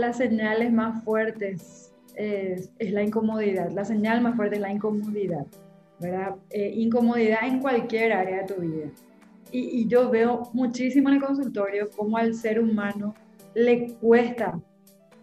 las 0.00 0.16
señales 0.16 0.72
más 0.72 1.04
fuertes 1.04 1.94
es, 2.14 2.70
la 2.78 3.02
incomodidad. 3.02 3.70
La 3.70 3.84
señal 3.84 4.20
más 4.20 4.36
fuerte 4.36 4.56
es 4.56 4.62
la 4.62 4.72
incomodidad, 4.72 5.46
¿verdad? 5.98 6.36
Eh, 6.50 6.72
incomodidad 6.76 7.40
en 7.44 7.60
cualquier 7.60 8.12
área 8.12 8.42
de 8.42 8.54
tu 8.54 8.60
vida. 8.60 8.90
Y, 9.52 9.80
y, 9.80 9.88
yo 9.88 10.10
veo 10.10 10.48
muchísimo 10.52 11.08
en 11.08 11.16
el 11.16 11.22
consultorio 11.22 11.90
cómo 11.96 12.16
al 12.16 12.34
ser 12.34 12.60
humano 12.60 13.14
le 13.54 13.94
cuesta 13.94 14.60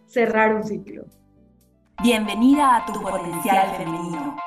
cerrar 0.06 0.56
un 0.56 0.64
ciclo. 0.64 1.06
Bienvenida 2.04 2.78
a 2.78 2.86
tu 2.86 3.02
potencial 3.02 3.76
femenino 3.78 4.47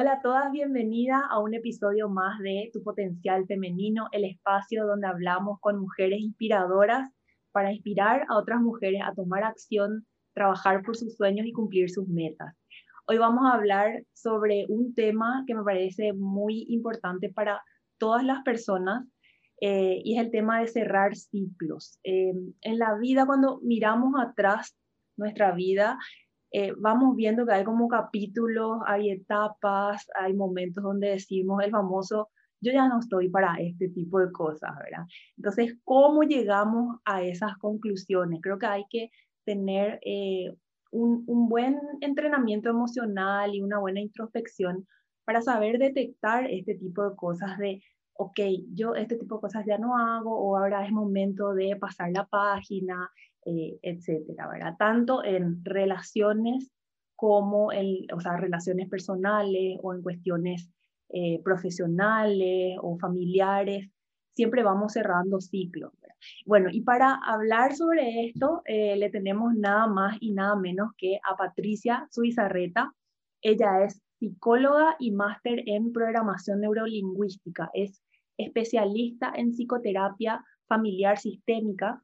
Hola 0.00 0.12
a 0.12 0.22
todas, 0.22 0.52
bienvenida 0.52 1.26
a 1.28 1.40
un 1.40 1.54
episodio 1.54 2.08
más 2.08 2.38
de 2.38 2.70
Tu 2.72 2.84
Potencial 2.84 3.44
Femenino, 3.48 4.06
el 4.12 4.26
espacio 4.26 4.86
donde 4.86 5.08
hablamos 5.08 5.58
con 5.58 5.80
mujeres 5.80 6.20
inspiradoras 6.20 7.10
para 7.50 7.72
inspirar 7.72 8.24
a 8.28 8.38
otras 8.38 8.60
mujeres 8.60 9.00
a 9.04 9.12
tomar 9.12 9.42
acción, 9.42 10.06
trabajar 10.34 10.84
por 10.84 10.96
sus 10.96 11.16
sueños 11.16 11.48
y 11.48 11.52
cumplir 11.52 11.90
sus 11.90 12.06
metas. 12.06 12.54
Hoy 13.08 13.18
vamos 13.18 13.44
a 13.46 13.56
hablar 13.56 14.04
sobre 14.12 14.66
un 14.68 14.94
tema 14.94 15.42
que 15.48 15.56
me 15.56 15.64
parece 15.64 16.12
muy 16.12 16.64
importante 16.68 17.32
para 17.32 17.60
todas 17.98 18.22
las 18.22 18.44
personas 18.44 19.04
eh, 19.60 20.00
y 20.04 20.16
es 20.16 20.24
el 20.24 20.30
tema 20.30 20.60
de 20.60 20.68
cerrar 20.68 21.16
ciclos. 21.16 21.98
Eh, 22.04 22.34
en 22.60 22.78
la 22.78 22.96
vida, 22.96 23.26
cuando 23.26 23.58
miramos 23.64 24.14
atrás 24.16 24.76
nuestra 25.16 25.50
vida, 25.50 25.98
eh, 26.50 26.72
vamos 26.78 27.14
viendo 27.16 27.46
que 27.46 27.52
hay 27.52 27.64
como 27.64 27.88
capítulos, 27.88 28.78
hay 28.86 29.10
etapas, 29.10 30.06
hay 30.18 30.32
momentos 30.34 30.82
donde 30.82 31.10
decimos 31.10 31.62
el 31.62 31.70
famoso, 31.70 32.28
yo 32.60 32.72
ya 32.72 32.88
no 32.88 33.00
estoy 33.00 33.28
para 33.28 33.56
este 33.60 33.88
tipo 33.88 34.18
de 34.18 34.32
cosas, 34.32 34.70
¿verdad? 34.78 35.06
Entonces, 35.36 35.76
¿cómo 35.84 36.22
llegamos 36.22 36.96
a 37.04 37.22
esas 37.22 37.56
conclusiones? 37.58 38.40
Creo 38.42 38.58
que 38.58 38.66
hay 38.66 38.84
que 38.90 39.10
tener 39.44 40.00
eh, 40.04 40.52
un, 40.90 41.24
un, 41.26 41.48
buen 41.48 41.78
entrenamiento 42.00 42.70
emocional 42.70 43.54
y 43.54 43.62
una 43.62 43.78
buena 43.78 44.00
introspección 44.00 44.86
para 45.24 45.42
saber 45.42 45.78
detectar 45.78 46.50
este 46.50 46.74
tipo 46.74 47.08
de 47.08 47.14
cosas 47.14 47.58
de, 47.58 47.82
ok, 48.14 48.40
yo 48.74 48.94
este 48.94 49.16
tipo 49.16 49.36
de 49.36 49.40
cosas 49.42 49.64
ya 49.66 49.78
no 49.78 49.96
hago 49.96 50.36
o 50.36 50.56
ahora 50.56 50.84
es 50.84 50.90
momento 50.90 51.54
de 51.54 51.76
pasar 51.76 52.10
la 52.12 52.24
página, 52.26 53.10
eh, 53.48 53.78
etcétera. 53.80 54.76
Tanto 54.78 55.24
en 55.24 55.64
relaciones 55.64 56.70
como 57.16 57.72
en, 57.72 58.04
o 58.14 58.20
sea, 58.20 58.36
relaciones 58.36 58.90
personales 58.90 59.78
o 59.82 59.94
en 59.94 60.02
cuestiones 60.02 60.68
eh, 61.08 61.40
profesionales 61.42 62.76
o 62.82 62.98
familiares, 62.98 63.88
siempre 64.34 64.62
vamos 64.62 64.92
cerrando 64.92 65.40
ciclos. 65.40 65.92
Bueno, 66.44 66.68
y 66.70 66.82
para 66.82 67.14
hablar 67.14 67.74
sobre 67.74 68.26
esto, 68.26 68.60
eh, 68.66 68.96
le 68.96 69.08
tenemos 69.08 69.54
nada 69.54 69.86
más 69.86 70.18
y 70.20 70.32
nada 70.32 70.54
menos 70.54 70.90
que 70.98 71.18
a 71.26 71.34
Patricia 71.34 72.06
Suizarreta. 72.10 72.92
Ella 73.40 73.82
es 73.84 74.02
psicóloga 74.18 74.94
y 74.98 75.12
máster 75.12 75.62
en 75.64 75.92
programación 75.92 76.60
neurolingüística. 76.60 77.70
Es 77.72 78.02
especialista 78.36 79.32
en 79.34 79.52
psicoterapia 79.52 80.44
familiar 80.66 81.16
sistémica 81.18 82.02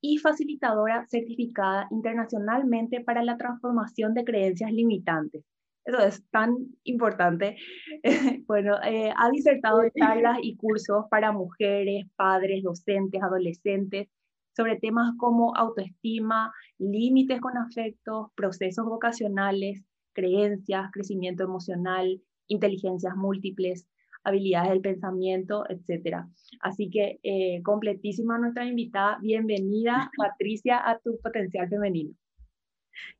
y 0.00 0.18
facilitadora 0.18 1.06
certificada 1.06 1.88
internacionalmente 1.90 3.00
para 3.00 3.22
la 3.22 3.36
transformación 3.36 4.14
de 4.14 4.24
creencias 4.24 4.72
limitantes. 4.72 5.44
Eso 5.84 6.00
es 6.00 6.28
tan 6.30 6.56
importante. 6.82 7.56
bueno, 8.46 8.76
eh, 8.82 9.12
ha 9.16 9.30
disertado 9.30 9.82
charlas 9.96 10.38
y 10.42 10.56
cursos 10.56 11.06
para 11.10 11.32
mujeres, 11.32 12.06
padres, 12.16 12.62
docentes, 12.64 13.22
adolescentes 13.22 14.08
sobre 14.56 14.76
temas 14.76 15.14
como 15.18 15.54
autoestima, 15.54 16.52
límites 16.78 17.40
con 17.40 17.58
afectos, 17.58 18.28
procesos 18.34 18.86
vocacionales, 18.86 19.84
creencias, 20.14 20.90
crecimiento 20.92 21.44
emocional, 21.44 22.22
inteligencias 22.48 23.14
múltiples, 23.16 23.86
habilidades 24.26 24.70
del 24.70 24.80
pensamiento, 24.80 25.64
etcétera. 25.68 26.28
Así 26.60 26.90
que 26.90 27.20
eh, 27.22 27.62
completísima 27.62 28.38
nuestra 28.38 28.66
invitada. 28.66 29.18
Bienvenida, 29.22 30.10
Patricia, 30.18 30.88
a 30.88 30.98
tu 30.98 31.18
potencial 31.20 31.68
femenino. 31.68 32.12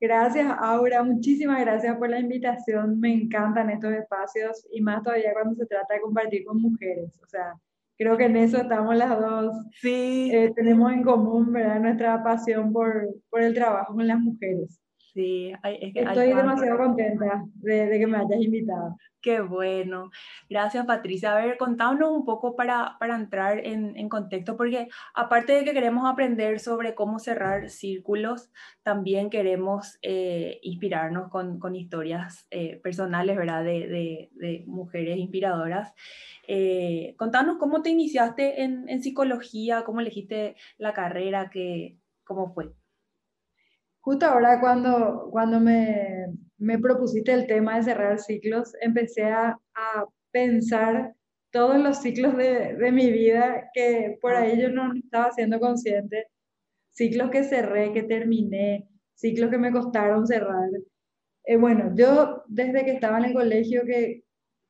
Gracias, 0.01 0.47
Aura. 0.59 1.03
Muchísimas 1.03 1.61
gracias 1.61 1.97
por 1.97 2.11
la 2.11 2.19
invitación. 2.19 2.99
Me 2.99 3.13
encantan 3.13 3.71
estos 3.71 3.93
espacios 3.93 4.67
y 4.73 4.81
más 4.81 5.03
todavía 5.03 5.33
cuando 5.33 5.55
se 5.55 5.67
trata 5.67 5.95
de 5.95 6.01
compartir 6.01 6.45
con 6.45 6.61
mujeres. 6.61 7.19
O 7.23 7.27
sea, 7.27 7.55
creo 7.97 8.17
que 8.17 8.25
en 8.25 8.37
eso 8.37 8.57
estamos 8.57 8.97
las 8.97 9.21
dos. 9.21 9.55
Sí. 9.81 10.31
Eh, 10.33 10.53
tenemos 10.57 10.93
en 10.93 11.03
común, 11.05 11.53
¿verdad? 11.53 11.81
Nuestra 11.81 12.23
pasión 12.25 12.73
por, 12.73 13.07
por 13.31 13.43
el 13.43 13.55
trabajo 13.55 13.95
con 13.95 14.07
las 14.07 14.19
mujeres. 14.19 14.81
Sí, 15.17 15.51
es 15.65 15.95
que 15.95 16.01
estoy 16.01 16.27
demasiado 16.27 16.77
contenta 16.77 17.43
de, 17.55 17.87
de, 17.87 17.99
que 17.99 18.07
me 18.07 18.19
hayas 18.19 18.39
invitado. 18.39 18.99
Qué 19.23 19.41
bueno. 19.41 20.11
Gracias, 20.51 20.85
Patricia. 20.85 21.33
A 21.33 21.43
ver, 21.43 21.57
contámonos 21.57 22.11
un 22.11 22.27
poco 22.27 22.55
para, 22.55 22.99
para 23.01 23.17
entrar 23.17 23.65
en, 23.65 23.97
en, 23.97 24.11
contexto, 24.11 24.59
porque 24.59 24.89
aparte 25.15 25.55
de 25.55 25.65
que 25.65 25.73
queremos 25.73 26.07
aprender 26.07 26.61
sobre 26.61 26.95
cómo 26.95 27.19
cerrar 27.19 27.71
círculos, 27.71 28.51
también 28.83 29.31
queremos 29.31 29.99
eh, 30.03 30.61
inspirarnos 30.63 31.31
con, 31.31 31.59
con 31.61 31.77
historias 31.77 32.47
eh, 32.51 32.79
personales, 32.83 33.39
¿verdad? 33.39 33.65
De, 33.65 33.89
de, 33.89 34.31
de 34.35 34.65
mujeres 34.67 35.17
inspiradoras. 35.17 35.95
Eh, 36.47 37.15
contanos 37.17 37.57
cómo 37.59 37.81
te 37.81 37.89
iniciaste 37.89 38.63
en, 38.63 38.87
en, 38.91 39.03
psicología, 39.03 39.83
cómo 39.87 40.01
elegiste 40.01 40.57
la 40.77 40.93
carrera, 40.93 41.49
que, 41.49 41.97
cómo 42.23 42.53
fue. 42.53 42.75
Justo 44.07 44.25
ahora 44.25 44.61
cuando, 44.61 45.31
cuando 45.33 45.59
me, 45.59 46.27
me 46.59 46.79
propusiste 46.79 47.33
el 47.33 47.49
tema 47.49 47.77
de 47.77 47.83
cerrar 47.83 48.21
ciclos, 48.21 48.73
empecé 48.81 49.25
a, 49.25 49.59
a 49.75 50.07
pensar 50.31 51.13
todos 51.51 51.77
los 51.77 52.03
ciclos 52.03 52.37
de, 52.37 52.77
de, 52.77 52.93
mi 52.93 53.11
vida 53.11 53.69
que 53.75 54.17
por 54.21 54.37
ahí 54.37 54.63
yo 54.63 54.69
no 54.69 54.95
estaba 54.95 55.33
siendo 55.33 55.59
consciente, 55.59 56.29
ciclos 56.93 57.31
que 57.31 57.43
cerré, 57.43 57.93
que 57.93 58.05
terminé, 58.05 58.89
ciclos 59.17 59.51
que 59.51 59.59
me 59.59 59.73
costaron 59.73 60.25
cerrar. 60.25 60.71
Eh, 61.43 61.57
bueno, 61.57 61.93
yo 61.97 62.45
desde 62.47 62.85
que 62.85 62.93
estaba 62.93 63.19
en 63.19 63.25
el 63.25 63.35
colegio 63.35 63.83
que 63.85 64.23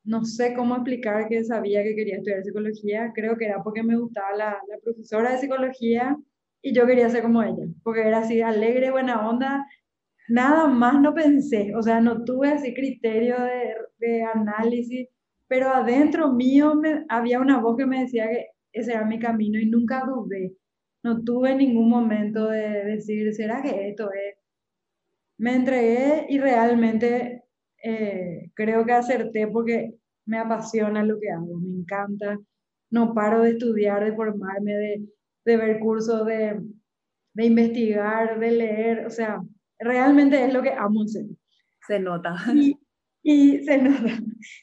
no 0.04 0.24
sé 0.24 0.54
cómo 0.54 0.76
explicar 0.76 1.28
que 1.28 1.44
sabía 1.44 1.82
que 1.82 1.94
quería 1.94 2.16
estudiar 2.16 2.42
psicología, 2.42 3.12
creo 3.14 3.36
que 3.36 3.44
era 3.44 3.62
porque 3.62 3.82
me 3.82 3.98
gustaba 3.98 4.34
la, 4.34 4.58
la 4.66 4.78
profesora 4.82 5.32
de 5.32 5.38
psicología 5.40 6.16
y 6.66 6.74
yo 6.74 6.84
quería 6.84 7.08
ser 7.08 7.22
como 7.22 7.44
ella, 7.44 7.64
porque 7.84 8.00
era 8.00 8.18
así 8.18 8.42
alegre, 8.42 8.90
buena 8.90 9.28
onda, 9.28 9.64
nada 10.28 10.66
más 10.66 11.00
no 11.00 11.14
pensé, 11.14 11.72
o 11.76 11.82
sea, 11.82 12.00
no 12.00 12.24
tuve 12.24 12.48
así 12.48 12.74
criterio 12.74 13.36
de, 13.40 13.76
de 13.98 14.22
análisis, 14.24 15.08
pero 15.46 15.68
adentro 15.68 16.32
mío 16.32 16.74
me, 16.74 17.04
había 17.08 17.38
una 17.40 17.60
voz 17.60 17.76
que 17.76 17.86
me 17.86 18.00
decía 18.02 18.28
que 18.28 18.46
ese 18.72 18.92
era 18.94 19.04
mi 19.04 19.20
camino 19.20 19.60
y 19.60 19.66
nunca 19.70 20.04
dudé. 20.06 20.56
No 21.04 21.22
tuve 21.22 21.54
ningún 21.54 21.88
momento 21.88 22.48
de 22.48 22.84
decir, 22.84 23.32
¿será 23.32 23.62
que 23.62 23.88
esto 23.90 24.10
es? 24.12 24.36
Me 25.38 25.54
entregué 25.54 26.26
y 26.28 26.38
realmente 26.38 27.44
eh, 27.82 28.50
creo 28.54 28.84
que 28.84 28.92
acerté 28.92 29.46
porque 29.46 29.94
me 30.26 30.38
apasiona 30.38 31.04
lo 31.04 31.20
que 31.20 31.30
hago, 31.30 31.60
me 31.60 31.78
encanta. 31.80 32.38
No 32.90 33.14
paro 33.14 33.42
de 33.42 33.50
estudiar, 33.50 34.04
de 34.04 34.16
formarme, 34.16 34.72
de, 34.72 35.06
de 35.46 35.56
ver 35.56 35.78
cursos, 35.78 36.26
de, 36.26 36.60
de 37.34 37.46
investigar, 37.46 38.38
de 38.38 38.50
leer, 38.50 39.06
o 39.06 39.10
sea, 39.10 39.40
realmente 39.78 40.44
es 40.44 40.52
lo 40.52 40.60
que 40.60 40.72
amo 40.72 41.04
hacer. 41.04 41.24
Se 41.86 42.00
nota. 42.00 42.34
Y, 42.52 42.76
y, 43.22 43.64
se 43.64 43.78
nota. 43.78 44.18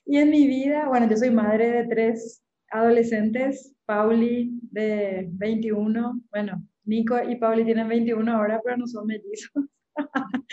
Y 0.06 0.18
en 0.18 0.30
mi 0.30 0.46
vida, 0.46 0.88
bueno, 0.88 1.10
yo 1.10 1.16
soy 1.16 1.32
madre 1.32 1.72
de 1.72 1.88
tres 1.88 2.44
adolescentes, 2.70 3.74
Pauli 3.86 4.60
de 4.72 5.30
21, 5.32 6.22
bueno, 6.30 6.62
Nico 6.84 7.18
y 7.24 7.38
Pauli 7.38 7.64
tienen 7.64 7.88
21 7.88 8.32
ahora, 8.32 8.60
pero 8.64 8.78
no 8.78 8.88
son 8.88 9.08
mellizos. 9.08 9.52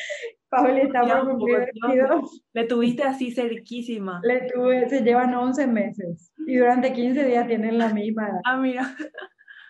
Pauli 0.51 0.83
está 0.83 1.03
por 1.03 1.31
cumplir 1.31 1.71
22. 1.83 2.45
Le 2.53 2.65
tuviste 2.65 3.03
así 3.03 3.33
cerquísima. 3.33 4.21
Le 4.23 4.49
tuve, 4.53 4.89
se 4.89 5.01
llevan 5.01 5.35
11 5.35 5.67
meses 5.67 6.33
y 6.47 6.57
durante 6.57 6.93
15 6.93 7.25
días 7.25 7.47
tienen 7.47 7.79
la 7.79 7.93
misma 7.93 8.29
edad. 8.29 8.41
Ah, 8.45 8.57
mira. 8.57 8.95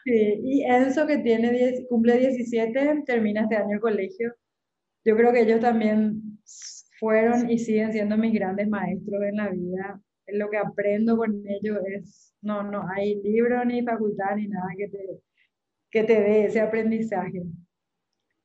Sí, 0.04 0.40
y 0.42 0.64
Enzo 0.64 1.06
que 1.06 1.18
tiene 1.18 1.52
10, 1.52 1.86
cumple 1.88 2.18
17, 2.18 3.02
termina 3.06 3.42
este 3.42 3.56
año 3.56 3.74
el 3.74 3.80
colegio. 3.80 4.34
Yo 5.04 5.16
creo 5.16 5.32
que 5.32 5.42
ellos 5.42 5.60
también 5.60 6.40
fueron 6.98 7.50
y 7.50 7.58
siguen 7.58 7.92
siendo 7.92 8.16
mis 8.16 8.32
grandes 8.32 8.68
maestros 8.68 9.22
en 9.22 9.36
la 9.36 9.48
vida. 9.48 10.00
Lo 10.28 10.48
que 10.48 10.58
aprendo 10.58 11.16
con 11.16 11.42
ellos 11.46 11.78
es, 11.86 12.34
no, 12.42 12.62
no 12.62 12.86
hay 12.88 13.20
libro 13.22 13.64
ni 13.64 13.82
facultad 13.82 14.36
ni 14.36 14.48
nada 14.48 14.68
que 14.76 14.88
te, 14.88 14.98
que 15.90 16.04
te 16.04 16.20
dé 16.20 16.44
ese 16.44 16.60
aprendizaje. 16.60 17.42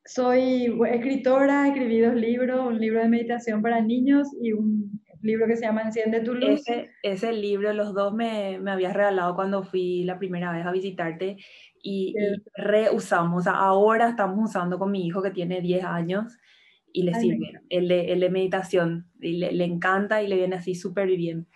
Soy 0.04 0.78
escritora, 0.90 1.68
escribí 1.68 2.00
dos 2.00 2.14
libros, 2.14 2.66
un 2.66 2.78
libro 2.78 3.00
de 3.00 3.08
meditación 3.08 3.62
para 3.62 3.80
niños 3.80 4.28
y 4.40 4.52
un 4.52 5.00
libro 5.22 5.46
que 5.46 5.56
se 5.56 5.64
llama 5.64 5.82
Enciende 5.82 6.20
tu 6.20 6.34
luz. 6.34 6.60
Ese, 6.60 6.90
ese 7.02 7.32
libro, 7.32 7.72
los 7.72 7.94
dos 7.94 8.14
me, 8.14 8.58
me 8.60 8.70
habías 8.70 8.94
regalado 8.94 9.34
cuando 9.34 9.62
fui 9.62 10.04
la 10.04 10.18
primera 10.18 10.52
vez 10.52 10.66
a 10.66 10.72
visitarte 10.72 11.36
y, 11.82 12.14
y 12.16 12.42
reusamos. 12.56 13.46
ahora 13.46 14.10
estamos 14.10 14.50
usando 14.50 14.78
con 14.78 14.90
mi 14.90 15.06
hijo 15.06 15.22
que 15.22 15.30
tiene 15.30 15.60
10 15.60 15.84
años 15.84 16.36
y 16.92 17.02
le 17.02 17.14
sirve. 17.14 17.52
El 17.68 17.88
de, 17.88 18.12
el 18.12 18.20
de 18.20 18.30
meditación 18.30 19.10
y 19.20 19.38
le, 19.38 19.52
le, 19.52 19.64
encanta 19.64 20.22
y 20.22 20.28
le 20.28 20.36
viene 20.36 20.56
así 20.56 20.74
súper 20.74 21.08
bien. 21.08 21.46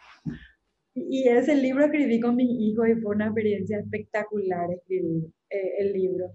Y 0.94 1.28
ese 1.28 1.56
libro 1.56 1.84
escribí 1.84 2.20
con 2.20 2.36
mi 2.36 2.68
hijo 2.68 2.86
y 2.86 2.94
fue 2.96 3.14
una 3.14 3.26
experiencia 3.26 3.78
espectacular 3.78 4.70
escribir 4.70 5.30
eh, 5.50 5.72
el 5.78 5.92
libro. 5.92 6.26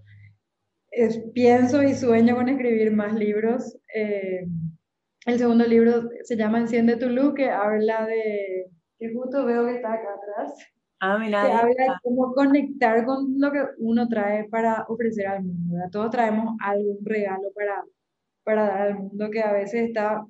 Es, 0.90 1.22
pienso 1.34 1.82
y 1.82 1.94
sueño 1.94 2.34
con 2.36 2.48
escribir 2.48 2.90
más 2.92 3.14
libros. 3.14 3.78
Eh, 3.94 4.46
el 5.26 5.38
segundo 5.38 5.66
libro 5.66 6.08
se 6.22 6.36
llama 6.36 6.60
Enciende 6.60 6.96
tu 6.96 7.08
luz, 7.08 7.34
que 7.34 7.50
habla 7.50 8.06
de, 8.06 8.70
que 8.98 9.12
justo 9.12 9.44
veo 9.44 9.66
que 9.66 9.76
está 9.76 9.92
acá 9.92 10.08
atrás, 10.14 10.72
ah, 11.00 11.18
mira, 11.18 11.44
que 11.44 11.52
habla 11.52 11.74
de 11.74 11.90
cómo 12.02 12.32
conectar 12.32 13.04
con 13.04 13.34
lo 13.38 13.50
que 13.50 13.64
uno 13.78 14.08
trae 14.08 14.48
para 14.48 14.84
ofrecer 14.88 15.26
al 15.26 15.42
mundo. 15.42 15.76
Todos 15.90 16.10
traemos 16.10 16.56
algún 16.60 17.04
regalo 17.04 17.50
para, 17.54 17.84
para 18.44 18.66
dar 18.66 18.80
al 18.82 18.94
mundo 18.94 19.28
que 19.30 19.42
a 19.42 19.52
veces 19.52 19.88
está, 19.88 20.24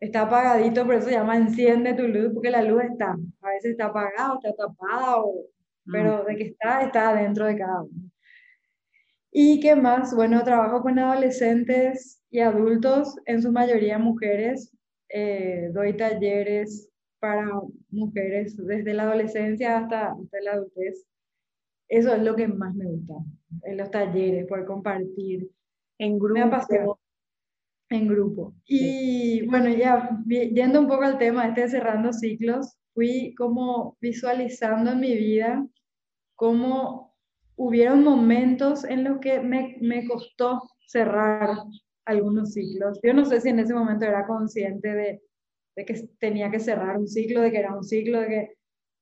está 0.00 0.22
apagadito, 0.22 0.84
por 0.84 0.96
eso 0.96 1.06
se 1.08 1.14
llama 1.14 1.36
Enciende 1.36 1.94
tu 1.94 2.08
luz, 2.08 2.32
porque 2.34 2.50
la 2.50 2.62
luz 2.62 2.82
está, 2.84 3.12
a 3.12 3.48
veces 3.50 3.70
está 3.70 3.86
apagada, 3.86 4.34
está 4.34 4.52
tapada, 4.52 5.22
o, 5.22 5.46
pero 5.90 6.24
de 6.24 6.36
que 6.36 6.44
está, 6.44 6.82
está 6.82 7.14
dentro 7.14 7.46
de 7.46 7.56
cada 7.56 7.82
uno. 7.82 8.10
¿Y 9.30 9.60
qué 9.60 9.76
más? 9.76 10.14
Bueno, 10.14 10.42
trabajo 10.42 10.82
con 10.82 10.98
adolescentes 10.98 12.22
y 12.30 12.40
adultos, 12.40 13.16
en 13.26 13.42
su 13.42 13.52
mayoría 13.52 13.98
mujeres. 13.98 14.72
Eh, 15.10 15.70
doy 15.72 15.96
talleres 15.96 16.88
para 17.20 17.48
mujeres 17.90 18.56
desde 18.56 18.94
la 18.94 19.04
adolescencia 19.04 19.78
hasta, 19.78 20.12
hasta 20.12 20.40
la 20.42 20.52
adultez. 20.52 21.04
Eso 21.88 22.14
es 22.14 22.22
lo 22.22 22.36
que 22.36 22.48
más 22.48 22.74
me 22.74 22.86
gusta, 22.86 23.14
en 23.64 23.76
los 23.78 23.90
talleres, 23.90 24.46
poder 24.46 24.66
compartir. 24.66 25.50
En 25.98 26.18
grupo. 26.18 26.98
En 27.90 28.06
grupo. 28.06 28.54
Y 28.66 29.46
bueno, 29.46 29.70
ya 29.70 30.20
yendo 30.26 30.80
un 30.80 30.88
poco 30.88 31.02
al 31.04 31.18
tema 31.18 31.48
este 31.48 31.68
cerrando 31.68 32.12
ciclos, 32.12 32.76
fui 32.94 33.34
como 33.36 33.96
visualizando 34.00 34.92
en 34.92 35.00
mi 35.00 35.16
vida 35.16 35.66
cómo 36.36 37.07
hubieron 37.58 38.04
momentos 38.04 38.84
en 38.84 39.04
los 39.04 39.18
que 39.18 39.40
me, 39.40 39.76
me 39.80 40.06
costó 40.06 40.62
cerrar 40.86 41.56
algunos 42.06 42.52
ciclos. 42.52 42.98
Yo 43.02 43.12
no 43.12 43.24
sé 43.24 43.40
si 43.40 43.50
en 43.50 43.58
ese 43.58 43.74
momento 43.74 44.06
era 44.06 44.26
consciente 44.26 44.88
de, 44.88 45.20
de, 45.76 45.84
que 45.84 46.08
tenía 46.18 46.50
que 46.50 46.60
cerrar 46.60 46.96
un 46.96 47.08
ciclo, 47.08 47.42
de 47.42 47.50
que 47.50 47.58
era 47.58 47.76
un 47.76 47.84
ciclo, 47.84 48.20
de 48.20 48.28
que... 48.28 48.54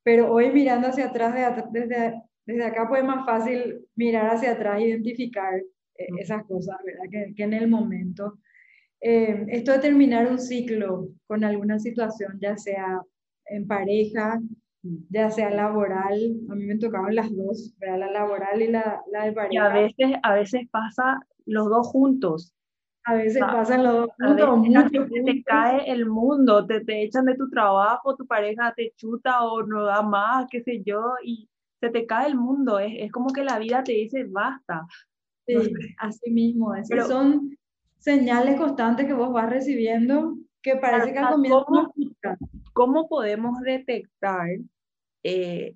Pero 0.03 0.31
hoy 0.31 0.51
mirando 0.51 0.87
hacia 0.87 1.05
atrás, 1.05 1.35
desde, 1.71 2.21
desde 2.45 2.63
acá, 2.65 2.87
pues 2.89 3.01
es 3.01 3.07
más 3.07 3.25
fácil 3.25 3.85
mirar 3.95 4.35
hacia 4.35 4.53
atrás 4.53 4.79
e 4.79 4.87
identificar 4.87 5.53
eh, 5.55 6.07
esas 6.17 6.43
cosas, 6.45 6.77
¿verdad? 6.83 7.03
Que, 7.11 7.33
que 7.35 7.43
en 7.43 7.53
el 7.53 7.67
momento. 7.67 8.39
Eh, 8.99 9.45
esto 9.49 9.73
de 9.73 9.79
terminar 9.79 10.27
un 10.31 10.39
ciclo 10.39 11.09
con 11.27 11.43
alguna 11.43 11.77
situación, 11.77 12.39
ya 12.41 12.57
sea 12.57 13.01
en 13.45 13.67
pareja, 13.67 14.41
ya 15.09 15.29
sea 15.29 15.49
laboral, 15.49 16.35
a 16.49 16.55
mí 16.55 16.65
me 16.65 16.77
tocaban 16.77 17.15
las 17.15 17.35
dos, 17.35 17.73
la 17.79 17.97
laboral 17.97 18.61
y 18.61 18.67
la, 18.67 19.01
la 19.11 19.25
de 19.25 19.31
pareja. 19.33 19.53
Y 19.53 19.57
a 19.57 19.69
veces, 19.69 20.19
a 20.23 20.33
veces 20.33 20.67
pasa 20.69 21.19
los 21.45 21.69
dos 21.69 21.87
juntos. 21.87 22.53
A 23.05 23.15
veces 23.15 23.41
pasan 23.41 23.83
los 23.83 23.93
dos 23.93 24.09
juntos. 24.17 24.57
Mucho 24.57 25.05
te 25.25 25.43
cae 25.43 25.91
el 25.91 26.05
mundo, 26.07 26.65
te, 26.65 26.83
te 26.83 27.03
echan 27.03 27.25
de 27.25 27.35
tu 27.35 27.49
trabajo, 27.49 28.15
tu 28.15 28.25
pareja 28.27 28.73
te 28.75 28.93
chuta 28.97 29.43
o 29.43 29.63
no 29.63 29.85
da 29.85 30.01
más, 30.01 30.47
qué 30.49 30.61
sé 30.61 30.83
yo, 30.83 31.01
y 31.23 31.49
se 31.79 31.89
te 31.89 32.05
cae 32.05 32.27
el 32.27 32.35
mundo. 32.35 32.79
Es, 32.79 32.93
es 32.97 33.11
como 33.11 33.31
que 33.31 33.43
la 33.43 33.59
vida 33.59 33.83
te 33.83 33.93
dice 33.93 34.25
basta. 34.29 34.85
Sí, 35.45 35.55
así 35.99 36.31
mismo. 36.31 36.73
Pero, 36.89 37.05
son 37.05 37.57
señales 37.97 38.57
constantes 38.57 39.07
que 39.07 39.13
vos 39.13 39.31
vas 39.31 39.49
recibiendo 39.49 40.35
que 40.61 40.75
parece 40.75 41.13
que 41.13 41.19
al 41.19 41.33
comienzo 41.33 41.65
¿cómo, 41.65 41.93
¿Cómo 42.73 43.07
podemos 43.07 43.59
detectar 43.61 44.47
eh, 45.27 45.75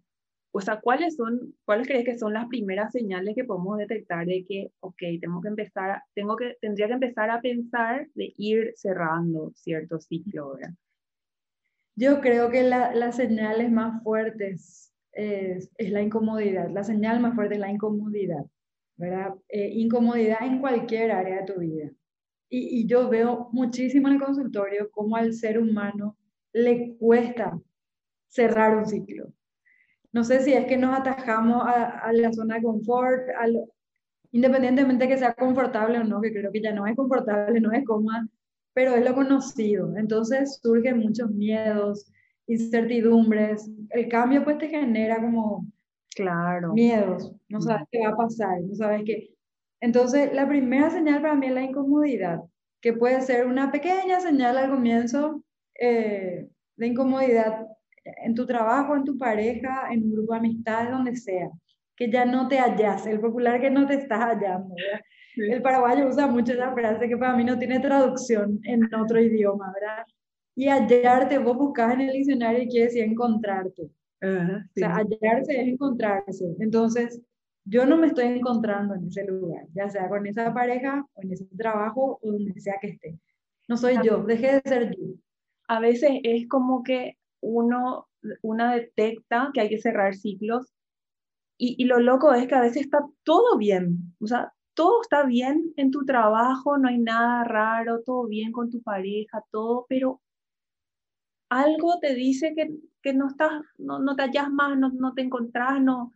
o 0.53 0.61
sea, 0.61 0.79
¿cuáles 0.79 1.15
son, 1.17 1.55
cuáles 1.65 1.87
crees 1.87 2.05
que 2.05 2.17
son 2.17 2.33
las 2.33 2.47
primeras 2.47 2.91
señales 2.93 3.35
que 3.35 3.43
podemos 3.43 3.77
detectar 3.77 4.25
de 4.25 4.45
que, 4.47 4.71
ok, 4.79 5.01
tengo 5.19 5.41
que 5.41 5.49
empezar, 5.49 6.03
tengo 6.13 6.37
que, 6.37 6.57
tendría 6.61 6.87
que 6.87 6.93
empezar 6.93 7.29
a 7.29 7.41
pensar 7.41 8.07
de 8.15 8.33
ir 8.37 8.73
cerrando 8.75 9.51
cierto 9.55 9.99
ciclo, 9.99 10.53
¿verdad? 10.53 10.73
Yo 11.95 12.21
creo 12.21 12.49
que 12.49 12.63
la, 12.63 12.95
las 12.95 13.17
señales 13.17 13.71
más 13.71 14.01
fuertes 14.03 14.93
es, 15.11 15.69
es, 15.77 15.91
la 15.91 16.01
incomodidad. 16.01 16.69
La 16.69 16.83
señal 16.83 17.19
más 17.19 17.35
fuerte 17.35 17.55
es 17.55 17.59
la 17.59 17.71
incomodidad, 17.71 18.45
¿verdad? 18.95 19.35
Eh, 19.49 19.71
incomodidad 19.73 20.43
en 20.43 20.59
cualquier 20.59 21.11
área 21.11 21.41
de 21.41 21.53
tu 21.53 21.59
vida. 21.59 21.91
Y, 22.49 22.79
y 22.81 22.87
yo 22.87 23.09
veo 23.09 23.49
muchísimo 23.51 24.07
en 24.07 24.15
el 24.15 24.21
consultorio 24.21 24.89
cómo 24.91 25.17
al 25.17 25.33
ser 25.33 25.59
humano 25.59 26.17
le 26.53 26.95
cuesta 26.97 27.59
cerrar 28.27 28.77
un 28.77 28.85
ciclo 28.85 29.33
no 30.13 30.23
sé 30.23 30.41
si 30.41 30.53
es 30.53 30.65
que 30.65 30.77
nos 30.77 30.97
atajamos 30.97 31.63
a, 31.65 32.11
la 32.13 32.33
zona 32.33 32.55
de 32.55 32.63
confort, 32.63 33.21
independientemente 34.31 35.05
de 35.05 35.09
que 35.11 35.17
sea 35.17 35.33
confortable 35.33 35.99
o 35.99 36.03
no, 36.03 36.21
que 36.21 36.33
creo 36.33 36.51
que 36.51 36.61
ya 36.61 36.73
no 36.73 36.85
es 36.85 36.95
confortable, 36.95 37.59
no 37.59 37.71
es 37.71 37.85
cómoda, 37.85 38.27
pero 38.73 38.95
es 38.95 39.05
lo 39.05 39.13
conocido. 39.15 39.95
Entonces 39.95 40.59
surgen 40.61 40.99
muchos 40.99 41.31
miedos, 41.31 42.11
incertidumbres. 42.47 43.69
El 43.89 44.09
cambio 44.09 44.43
pues 44.43 44.57
te 44.57 44.67
genera 44.67 45.21
como 45.21 45.65
claro. 46.15 46.73
miedos, 46.73 47.33
no 47.49 47.61
sabes 47.61 47.87
qué 47.91 47.99
va 48.05 48.13
a 48.13 48.17
pasar, 48.17 48.61
no 48.61 48.75
sabes 48.75 49.03
qué. 49.05 49.33
Entonces 49.79 50.33
la 50.33 50.47
primera 50.47 50.89
señal 50.89 51.21
para 51.21 51.35
mí 51.35 51.47
es 51.47 51.53
la 51.53 51.63
incomodidad, 51.63 52.41
que 52.81 52.93
puede 52.93 53.21
ser 53.21 53.47
una 53.47 53.71
pequeña 53.71 54.19
señal 54.19 54.57
al 54.57 54.69
comienzo 54.69 55.43
eh, 55.79 56.49
de 56.75 56.87
incomodidad 56.87 57.67
en 58.03 58.35
tu 58.35 58.45
trabajo, 58.45 58.95
en 58.95 59.03
tu 59.03 59.17
pareja, 59.17 59.87
en 59.91 60.03
un 60.03 60.11
grupo 60.13 60.33
de 60.33 60.39
amistades, 60.39 60.91
donde 60.91 61.15
sea, 61.15 61.49
que 61.95 62.09
ya 62.09 62.25
no 62.25 62.47
te 62.47 62.57
hallas, 62.57 63.05
el 63.05 63.19
popular 63.19 63.61
que 63.61 63.69
no 63.69 63.85
te 63.85 63.95
estás 63.95 64.19
hallando. 64.19 64.73
El 65.35 65.61
paraguayo 65.61 66.07
usa 66.07 66.27
mucho 66.27 66.53
esa 66.53 66.73
frase 66.73 67.07
que 67.07 67.17
para 67.17 67.35
mí 67.35 67.43
no 67.43 67.57
tiene 67.57 67.79
traducción 67.79 68.59
en 68.63 68.93
otro 68.93 69.21
idioma, 69.21 69.71
¿verdad? 69.73 70.05
Y 70.55 70.67
hallarte, 70.67 71.37
vos 71.37 71.57
buscas 71.57 71.93
en 71.93 72.01
el 72.01 72.11
diccionario 72.11 72.63
y 72.63 72.67
quiere 72.67 72.87
decir 72.87 73.03
encontrarte. 73.03 73.83
O 74.23 74.73
sea, 74.75 74.95
hallarse 74.95 75.61
es 75.61 75.67
encontrarse. 75.67 76.45
Entonces, 76.59 77.21
yo 77.65 77.85
no 77.85 77.97
me 77.97 78.07
estoy 78.07 78.25
encontrando 78.25 78.95
en 78.95 79.07
ese 79.07 79.23
lugar, 79.25 79.65
ya 79.73 79.89
sea 79.89 80.09
con 80.09 80.25
esa 80.25 80.53
pareja 80.53 81.05
o 81.13 81.21
en 81.21 81.31
ese 81.31 81.45
trabajo 81.57 82.19
o 82.21 82.31
donde 82.31 82.59
sea 82.59 82.75
que 82.81 82.87
esté. 82.87 83.19
No 83.67 83.77
soy 83.77 83.97
yo, 84.03 84.23
dejé 84.23 84.53
de 84.53 84.61
ser 84.65 84.95
yo. 84.95 85.13
A 85.67 85.79
veces 85.79 86.11
es 86.23 86.47
como 86.47 86.83
que 86.83 87.17
uno, 87.41 88.07
una 88.41 88.73
detecta 88.75 89.51
que 89.53 89.61
hay 89.61 89.69
que 89.69 89.81
cerrar 89.81 90.15
ciclos 90.15 90.71
y, 91.57 91.75
y, 91.77 91.85
lo 91.85 91.99
loco 91.99 92.33
es 92.33 92.47
que 92.47 92.55
a 92.55 92.61
veces 92.61 92.83
está 92.83 93.05
todo 93.23 93.57
bien, 93.57 94.15
o 94.19 94.25
sea, 94.25 94.51
todo 94.73 95.01
está 95.01 95.23
bien 95.23 95.73
en 95.75 95.91
tu 95.91 96.05
trabajo, 96.05 96.77
no 96.77 96.87
hay 96.89 96.97
nada 96.97 97.43
raro, 97.43 98.01
todo 98.03 98.27
bien 98.27 98.51
con 98.51 98.71
tu 98.71 98.81
pareja, 98.81 99.43
todo, 99.51 99.85
pero 99.87 100.21
algo 101.49 101.99
te 101.99 102.15
dice 102.15 102.53
que, 102.55 102.71
que 103.01 103.13
no, 103.13 103.27
estás, 103.27 103.51
no, 103.77 103.99
no 103.99 104.15
te 104.15 104.23
hallas 104.23 104.49
más, 104.49 104.77
no, 104.77 104.89
no 104.89 105.13
te 105.13 105.21
encontrás, 105.21 105.81
no. 105.81 106.13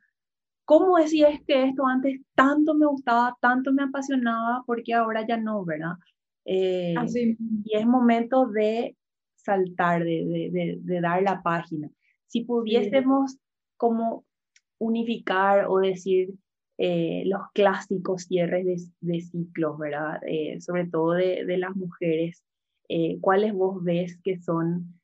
¿Cómo 0.64 0.98
decías 0.98 1.40
que 1.46 1.66
esto 1.66 1.86
antes 1.86 2.22
tanto 2.34 2.74
me 2.74 2.86
gustaba, 2.86 3.38
tanto 3.42 3.72
me 3.74 3.84
apasionaba, 3.84 4.64
porque 4.66 4.94
ahora 4.94 5.28
ya 5.28 5.38
no, 5.38 5.64
verdad? 5.66 5.94
Eh, 6.46 6.96
Así. 6.98 7.38
Y 7.66 7.78
es 7.78 7.86
momento 7.86 8.48
de 8.48 8.96
saltar, 9.46 10.04
de, 10.04 10.80
de, 10.82 11.02
dar 11.02 11.22
la 11.22 11.42
página. 11.44 11.90
Si 12.28 12.44
pudiésemos 12.44 13.38
como 13.78 14.26
unificar 14.80 15.68
o 15.70 15.80
decir 15.80 16.34
eh, 16.78 17.24
los 17.26 17.42
clásicos 17.54 18.24
cierres 18.24 18.92
de, 19.00 19.22
ciclos, 19.22 19.78
¿verdad? 19.78 20.20
Eh, 20.28 20.60
sobre 20.60 20.88
todo 20.88 21.14
de, 21.14 21.58
las 21.58 21.76
mujeres, 21.76 22.44
eh, 22.90 23.18
¿cuáles 23.22 23.54
vos 23.54 23.84
ves 23.84 24.20
que 24.24 24.40
son 24.40 25.00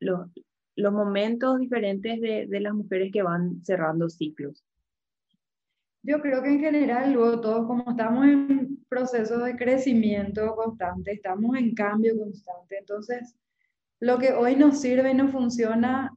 los, 0.00 0.28
los 0.76 0.92
momentos 0.92 1.58
diferentes 1.58 2.20
de, 2.20 2.60
las 2.60 2.74
mujeres 2.74 3.10
que 3.12 3.22
van 3.22 3.64
cerrando 3.64 4.08
ciclos? 4.10 4.64
Yo 6.02 6.20
creo 6.20 6.42
que 6.42 6.48
en 6.48 6.60
general 6.60 7.12
luego 7.12 7.40
todos 7.40 7.66
como 7.66 7.90
estamos 7.90 8.26
en 8.26 8.78
proceso 8.88 9.38
de 9.38 9.56
crecimiento 9.56 10.54
constante, 10.56 11.12
estamos 11.12 11.56
en 11.56 11.74
cambio 11.74 12.16
constante, 12.18 12.78
entonces 12.78 13.36
lo 14.00 14.18
que 14.18 14.32
hoy 14.32 14.56
nos 14.56 14.80
sirve 14.80 15.12
y 15.12 15.14
nos 15.14 15.30
funciona, 15.30 16.12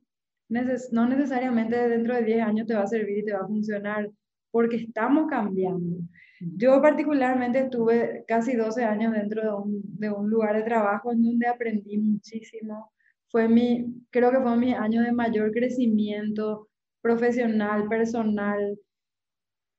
no 0.49 1.07
necesariamente 1.07 1.87
dentro 1.87 2.15
de 2.15 2.23
10 2.23 2.41
años 2.41 2.67
te 2.67 2.73
va 2.73 2.81
a 2.81 2.87
servir 2.87 3.19
y 3.19 3.25
te 3.25 3.33
va 3.33 3.41
a 3.41 3.47
funcionar, 3.47 4.09
porque 4.49 4.77
estamos 4.77 5.29
cambiando. 5.29 5.97
Yo 6.39 6.81
particularmente 6.81 7.59
estuve 7.59 8.25
casi 8.27 8.55
12 8.55 8.83
años 8.83 9.13
dentro 9.13 9.41
de 9.41 9.53
un, 9.53 9.81
de 9.99 10.09
un 10.09 10.29
lugar 10.29 10.55
de 10.55 10.63
trabajo 10.63 11.11
en 11.11 11.21
donde 11.23 11.47
aprendí 11.47 11.97
muchísimo. 11.97 12.91
Fue 13.29 13.47
mi, 13.47 14.03
creo 14.09 14.31
que 14.31 14.39
fue 14.39 14.57
mi 14.57 14.73
año 14.73 15.01
de 15.01 15.11
mayor 15.11 15.51
crecimiento 15.51 16.69
profesional, 17.01 17.87
personal, 17.87 18.79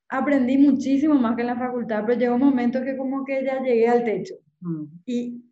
aprendí 0.09 0.59
muchísimo 0.59 1.15
más 1.15 1.37
que 1.37 1.43
en 1.43 1.49
la 1.49 1.57
facultad, 1.57 2.05
pero 2.07 2.19
llegó 2.19 2.35
un 2.35 2.43
momento 2.43 2.83
que 2.83 2.97
como 2.97 3.25
que 3.25 3.45
ya 3.45 3.63
llegué 3.63 3.89
al 3.89 4.05
techo. 4.05 4.35
Mm. 4.61 4.85
Y 5.05 5.45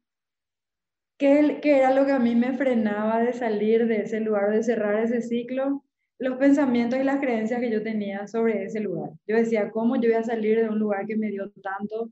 ¿qué, 1.18 1.58
¿qué, 1.62 1.78
era 1.78 1.92
lo 1.92 2.06
que 2.06 2.12
a 2.12 2.18
mí 2.18 2.34
me 2.34 2.54
frenaba 2.54 3.20
de 3.20 3.32
salir 3.32 3.86
de 3.86 4.02
ese 4.02 4.20
lugar, 4.20 4.50
de 4.50 4.62
cerrar 4.62 5.02
ese 5.02 5.22
ciclo? 5.22 5.84
Los 6.18 6.38
pensamientos 6.38 6.98
y 6.98 7.04
las 7.04 7.18
creencias 7.20 7.60
que 7.60 7.70
yo 7.70 7.82
tenía 7.82 8.26
sobre 8.28 8.64
ese 8.64 8.80
lugar. 8.80 9.10
Yo 9.26 9.36
decía, 9.36 9.70
¿cómo 9.70 9.96
yo 9.96 10.08
voy 10.08 10.18
a 10.18 10.22
salir 10.22 10.60
de 10.60 10.68
un 10.68 10.78
lugar 10.78 11.06
que 11.06 11.16
me 11.16 11.28
dio 11.30 11.50
tanto, 11.62 12.10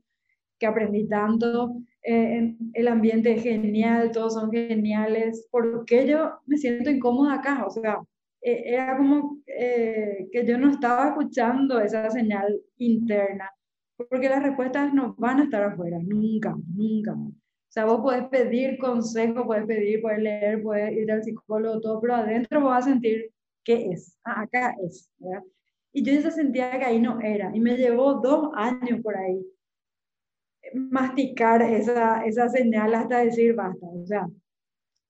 que 0.59 0.65
aprendí 0.65 1.07
tanto? 1.07 1.75
Eh, 2.03 2.55
el 2.73 2.87
ambiente 2.89 3.33
es 3.33 3.43
genial, 3.43 4.11
todos 4.11 4.33
son 4.33 4.51
geniales. 4.51 5.47
¿Por 5.49 5.85
qué 5.85 6.05
yo 6.05 6.33
me 6.45 6.57
siento 6.57 6.89
incómoda 6.89 7.35
acá? 7.35 7.65
O 7.65 7.69
sea, 7.69 7.99
eh, 8.43 8.63
era 8.73 8.97
como 8.97 9.39
eh, 9.47 10.27
que 10.31 10.45
yo 10.45 10.57
no 10.57 10.71
estaba 10.71 11.09
escuchando 11.09 11.79
esa 11.79 12.09
señal 12.09 12.61
interna, 12.77 13.49
porque 13.95 14.29
las 14.29 14.43
respuestas 14.43 14.93
no 14.93 15.15
van 15.17 15.39
a 15.39 15.43
estar 15.45 15.63
afuera, 15.63 15.97
nunca, 16.03 16.55
nunca. 16.75 17.13
O 17.13 17.31
sea, 17.69 17.85
vos 17.85 18.01
podés 18.01 18.27
pedir 18.27 18.77
consejo, 18.77 19.45
puedes 19.45 19.65
pedir, 19.65 20.01
puedes 20.01 20.19
leer, 20.19 20.61
puedes 20.61 20.91
ir 20.91 21.11
al 21.11 21.23
psicólogo, 21.23 21.81
todo, 21.81 22.01
pero 22.01 22.15
adentro 22.15 22.61
vos 22.61 22.69
vas 22.71 22.85
a 22.85 22.89
sentir 22.89 23.31
qué 23.63 23.91
es, 23.91 24.17
ah, 24.25 24.41
acá 24.41 24.75
es, 24.83 25.09
¿verdad? 25.17 25.43
Y 25.93 26.03
yo 26.03 26.11
ya 26.19 26.31
sentía 26.31 26.77
que 26.77 26.85
ahí 26.85 26.99
no 26.99 27.21
era, 27.21 27.51
y 27.55 27.59
me 27.59 27.77
llevó 27.77 28.15
dos 28.15 28.51
años 28.55 28.99
por 29.01 29.15
ahí 29.15 29.39
masticar 30.73 31.61
esa, 31.61 32.25
esa 32.25 32.49
señal 32.49 32.93
hasta 32.95 33.19
decir 33.19 33.55
basta, 33.55 33.85
o 33.85 34.05
sea, 34.05 34.27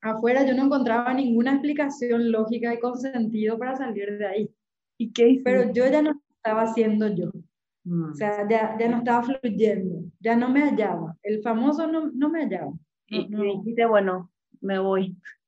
afuera 0.04 0.46
yo 0.46 0.54
no 0.54 0.66
encontraba 0.66 1.14
ninguna 1.14 1.54
explicación 1.54 2.32
lógica 2.32 2.74
y 2.74 2.80
con 2.80 2.98
sentido 2.98 3.58
para 3.58 3.76
salir 3.76 4.18
de 4.18 4.26
ahí. 4.28 4.50
¿Y 4.98 5.12
qué 5.12 5.42
Pero 5.44 5.72
yo 5.74 5.90
ya 5.90 6.02
no 6.02 6.22
estaba 6.36 6.68
siendo 6.74 7.08
yo. 7.08 7.32
Mm. 7.86 8.12
O 8.12 8.14
sea, 8.14 8.48
ya, 8.48 8.78
ya 8.80 8.90
no 8.90 8.98
estaba 8.98 9.24
fluyendo, 9.24 10.04
ya 10.20 10.36
no 10.36 10.50
me 10.50 10.62
hallaba. 10.62 11.18
El 11.24 11.42
famoso 11.42 11.88
no, 11.88 12.12
no 12.12 12.30
me 12.30 12.44
hallaba. 12.44 12.74
y, 13.08 13.28
dijiste, 13.28 13.86
bueno, 13.86 14.32
me 14.62 14.80
voy. 14.80 15.16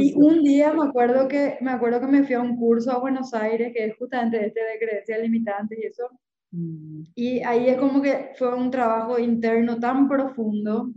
Y 0.00 0.14
un 0.16 0.42
día 0.42 0.72
me 0.72 0.88
acuerdo, 0.88 1.28
que, 1.28 1.56
me 1.60 1.70
acuerdo 1.70 2.00
que 2.00 2.08
me 2.08 2.24
fui 2.24 2.34
a 2.34 2.40
un 2.40 2.56
curso 2.56 2.90
a 2.90 2.98
Buenos 2.98 3.32
Aires, 3.32 3.72
que 3.72 3.84
es 3.84 3.96
justamente 3.96 4.44
este 4.44 4.58
de 4.58 4.78
creencias 4.80 5.20
limitantes 5.20 5.78
y 5.78 5.86
eso. 5.86 6.10
Mm. 6.50 7.02
Y 7.14 7.40
ahí 7.44 7.68
es 7.68 7.78
como 7.78 8.02
que 8.02 8.32
fue 8.36 8.52
un 8.52 8.72
trabajo 8.72 9.16
interno 9.20 9.78
tan 9.78 10.08
profundo 10.08 10.90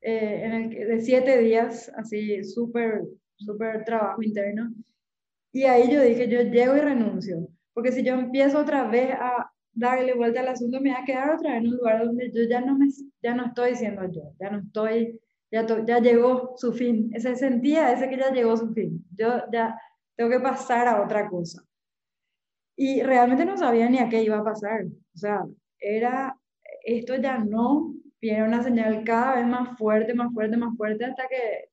eh, 0.00 0.42
en 0.44 0.52
el, 0.52 0.70
de 0.70 1.00
siete 1.00 1.38
días, 1.38 1.90
así 1.96 2.44
súper, 2.44 3.02
súper 3.36 3.84
trabajo 3.84 4.22
interno. 4.22 4.72
Y 5.52 5.64
ahí 5.64 5.90
yo 5.90 6.02
dije, 6.02 6.28
yo 6.28 6.42
llego 6.42 6.76
y 6.76 6.80
renuncio, 6.80 7.48
porque 7.72 7.92
si 7.92 8.04
yo 8.04 8.14
empiezo 8.14 8.58
otra 8.58 8.84
vez 8.88 9.10
a 9.12 9.50
darle 9.72 10.14
vuelta 10.14 10.40
al 10.40 10.48
asunto, 10.48 10.80
me 10.80 10.90
voy 10.90 10.98
a 11.00 11.04
quedar 11.04 11.34
otra 11.34 11.52
vez 11.52 11.60
en 11.60 11.68
un 11.68 11.76
lugar 11.76 12.04
donde 12.04 12.30
yo 12.32 12.42
ya 12.48 12.60
no, 12.60 12.76
me, 12.76 12.88
ya 13.22 13.34
no 13.34 13.46
estoy 13.46 13.74
siendo 13.76 14.04
yo, 14.10 14.34
ya 14.38 14.50
no 14.50 14.58
estoy, 14.58 15.20
ya, 15.50 15.66
ya 15.86 15.98
llegó 16.00 16.54
su 16.56 16.72
fin, 16.72 17.10
ese 17.14 17.34
sentía 17.36 17.92
ese 17.92 18.08
que 18.08 18.18
ya 18.18 18.32
llegó 18.32 18.56
su 18.56 18.72
fin, 18.72 19.04
yo 19.16 19.42
ya 19.52 19.80
tengo 20.16 20.30
que 20.30 20.40
pasar 20.40 20.88
a 20.88 21.02
otra 21.02 21.28
cosa. 21.28 21.62
Y 22.76 23.02
realmente 23.02 23.44
no 23.44 23.56
sabía 23.56 23.88
ni 23.88 23.98
a 23.98 24.08
qué 24.08 24.22
iba 24.22 24.38
a 24.38 24.44
pasar, 24.44 24.84
o 24.84 25.16
sea, 25.16 25.44
era, 25.78 26.36
esto 26.84 27.16
ya 27.16 27.38
no, 27.38 27.94
viene 28.20 28.44
una 28.44 28.62
señal 28.62 29.04
cada 29.04 29.36
vez 29.36 29.46
más 29.46 29.78
fuerte, 29.78 30.14
más 30.14 30.32
fuerte, 30.32 30.56
más 30.56 30.76
fuerte, 30.76 31.04
hasta 31.04 31.28
que 31.28 31.70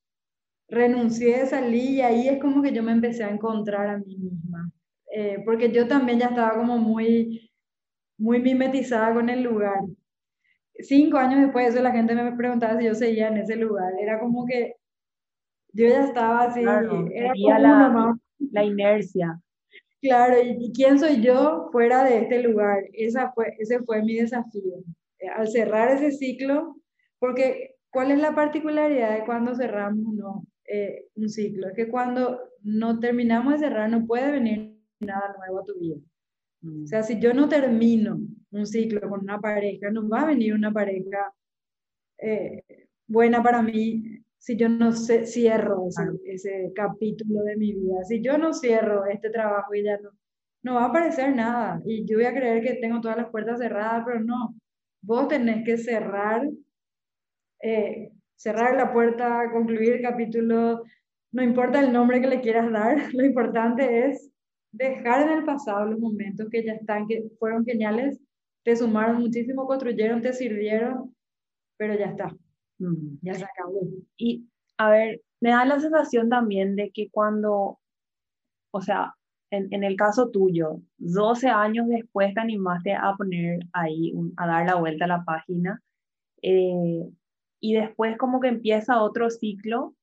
renuncié, 0.68 1.46
salí 1.46 1.96
y 1.96 2.02
ahí 2.02 2.28
es 2.28 2.40
como 2.42 2.62
que 2.62 2.74
yo 2.74 2.84
me 2.84 2.92
empecé 2.92 3.24
a 3.24 3.30
encontrar 3.30 3.88
a 3.88 3.98
mí 3.98 4.18
misma. 4.18 4.72
Eh, 5.12 5.42
porque 5.46 5.72
yo 5.72 5.88
también 5.88 6.20
ya 6.20 6.28
estaba 6.28 6.56
como 6.58 6.78
muy, 6.78 7.52
muy 8.18 8.40
mimetizada 8.42 9.14
con 9.14 9.30
el 9.30 9.44
lugar. 9.44 9.80
Cinco 10.80 11.18
años 11.18 11.42
después 11.42 11.66
de 11.66 11.72
eso 11.72 11.82
la 11.82 11.92
gente 11.92 12.16
me 12.16 12.36
preguntaba 12.36 12.78
si 12.78 12.86
yo 12.86 12.96
seguía 12.96 13.30
en 13.30 13.38
ese 13.38 13.56
lugar. 13.56 13.94
Era 14.00 14.20
como 14.20 14.46
que 14.46 14.76
yo 15.74 15.88
ya 15.88 16.06
estaba 16.06 16.44
así, 16.44 16.62
era 16.62 16.88
como 16.88 17.60
la, 17.60 18.16
la 18.52 18.64
inercia. 18.64 19.40
Claro, 20.02 20.36
¿y 20.42 20.72
quién 20.74 21.00
soy 21.00 21.22
yo 21.22 21.70
fuera 21.72 22.04
de 22.04 22.20
este 22.20 22.44
lugar? 22.44 22.84
Esa 22.94 23.32
fue, 23.34 23.56
ese 23.58 23.80
fue 23.84 24.04
mi 24.04 24.16
desafío. 24.16 24.84
Eh, 25.20 25.28
al 25.28 25.48
cerrar 25.48 25.92
ese 25.92 26.12
ciclo, 26.12 26.76
porque 27.20 27.76
¿cuál 27.90 28.12
es 28.12 28.20
la 28.20 28.36
particularidad 28.36 29.18
de 29.18 29.26
cuando 29.26 29.56
cerramos 29.56 30.14
no, 30.14 30.46
eh, 30.66 31.08
un 31.16 31.30
ciclo? 31.30 31.68
Es 31.68 31.74
que 31.76 31.88
cuando 31.88 32.40
no 32.64 33.00
terminamos 33.00 33.54
de 33.54 33.60
cerrar 33.60 33.90
no 33.90 34.06
puede 34.06 34.32
venir 34.32 34.78
nada 35.00 35.36
nuevo 35.38 35.60
a 35.60 35.66
tu 35.66 35.80
vida. 35.80 35.98
O 36.84 36.88
sea, 36.88 37.04
si 37.04 37.20
yo 37.20 37.34
no 37.34 37.48
termino 37.48 38.20
un 38.52 38.66
ciclo 38.66 39.08
con 39.08 39.22
una 39.22 39.40
pareja, 39.40 39.92
no 39.92 40.08
va 40.10 40.22
a 40.22 40.26
venir 40.28 40.54
una 40.54 40.72
pareja 40.72 41.34
eh, 42.18 42.64
buena 43.08 43.44
para 43.44 43.62
mí 43.62 44.24
si 44.40 44.58
yo 44.58 44.70
no 44.70 44.92
cierro 44.92 45.88
ese, 45.88 46.04
ese, 46.26 46.72
capítulo 46.76 47.44
de 47.44 47.58
mi 47.58 47.74
vida. 47.74 48.04
Si 48.04 48.22
yo 48.22 48.38
no 48.38 48.54
cierro 48.54 49.06
este 49.06 49.30
trabajo 49.30 49.74
y 49.74 49.84
ya 49.84 49.98
no, 49.98 50.10
no 50.64 50.76
va 50.76 50.86
a 50.86 50.88
aparecer 50.88 51.36
nada. 51.36 51.82
Y 51.86 52.06
yo 52.06 52.18
voy 52.18 52.26
a 52.26 52.34
creer 52.34 52.64
que 52.64 52.76
tengo 52.76 53.02
todas 53.02 53.18
las 53.18 53.30
puertas 53.30 53.60
cerradas, 53.60 54.04
pero 54.06 54.20
no 54.20 54.56
vos 55.06 55.28
tenés 55.28 55.64
que 55.64 55.78
cerrar, 55.78 56.48
eh, 57.62 58.12
cerrar 58.36 58.76
la 58.76 58.92
puerta, 58.92 59.52
concluir 59.52 59.94
el 59.94 60.02
capítulo, 60.02 60.84
no 61.32 61.44
importa 61.44 61.80
el 61.80 61.94
nombre 61.94 62.22
que 62.22 62.28
le 62.28 62.42
quieras 62.42 62.72
dar, 62.72 62.98
lo 63.14 63.24
importante 63.26 64.08
es 64.08 64.32
dejar 64.72 65.28
en 65.30 65.38
el 65.38 65.46
pasado 65.46 65.86
los 65.86 66.00
momentos 66.00 66.48
que 66.50 66.66
ya 66.66 66.74
están, 66.74 67.08
que 67.08 67.24
fueron 67.40 67.66
geniales, 67.66 68.20
te 68.64 68.76
sumaron 68.76 69.22
muchísimo, 69.22 69.68
construyeron, 69.68 70.22
te 70.22 70.34
sirvieron, 70.34 71.16
pero 71.78 71.96
ya 71.96 72.08
está, 72.08 72.36
mm. 72.80 73.18
ya 73.22 73.36
se 73.36 73.46
acabó. 73.46 73.82
Y 74.18 74.50
a 74.78 74.90
ver, 74.90 75.22
me 75.40 75.52
da 75.52 75.66
la 75.66 75.80
sensación 75.80 76.30
también 76.30 76.76
de 76.76 76.92
que 76.92 77.10
cuando, 77.10 77.80
o 78.72 78.82
sea, 78.82 79.14
en, 79.52 79.84
el 79.84 79.96
caso 79.96 80.30
tuyo, 80.30 80.82
12 80.98 81.50
años 81.50 81.88
después 81.88 82.34
te 82.34 82.42
animaste 82.42 82.94
a 82.94 83.14
poner 83.18 83.60
ahí, 83.74 84.14
a 84.38 84.48
dar 84.48 84.66
la 84.66 84.76
vuelta 84.76 85.06
a 85.06 85.10
la 85.10 85.24
página, 85.24 85.82
eh, 86.42 87.10
y 87.60 87.74
después 87.74 88.18
como 88.18 88.40
que 88.40 88.50
empieza 88.50 89.02
otro 89.02 89.30
ciclo, 89.30 89.96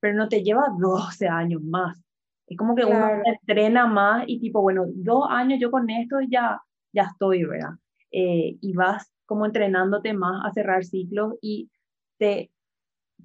pero 0.00 0.14
no 0.16 0.28
te 0.28 0.42
lleva 0.42 0.74
12 0.78 1.28
años 1.28 1.62
más. 1.62 2.00
Es 2.46 2.56
como 2.56 2.74
que 2.74 2.84
uno 2.84 3.06
se 3.24 3.30
entrena 3.30 3.86
más 3.86 4.24
y 4.26 4.40
tipo, 4.40 4.60
bueno, 4.60 4.84
dos 4.88 5.26
años 5.30 5.60
yo 5.60 5.70
con 5.70 5.88
esto 5.88 6.16
ya, 6.28 6.60
ya 6.92 7.04
estoy, 7.04 7.44
¿verdad? 7.44 7.74
Eh, 8.10 8.56
y 8.60 8.72
vas 8.74 9.12
como 9.26 9.46
entrenándote 9.46 10.12
más 10.12 10.44
a 10.44 10.52
cerrar 10.52 10.84
ciclos 10.84 11.34
y 11.40 11.70
te, 12.18 12.50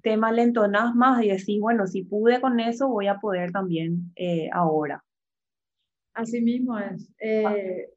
te 0.03 0.17
malentonas 0.17 0.93
más 0.93 1.23
y 1.23 1.29
decís, 1.29 1.59
bueno, 1.59 1.87
si 1.87 2.03
pude 2.03 2.39
con 2.39 2.59
eso, 2.59 2.87
voy 2.87 3.07
a 3.07 3.19
poder 3.19 3.51
también 3.51 4.11
eh, 4.15 4.49
ahora. 4.53 5.03
Así 6.15 6.41
mismo 6.41 6.79
es. 6.79 7.09
Eh, 7.19 7.89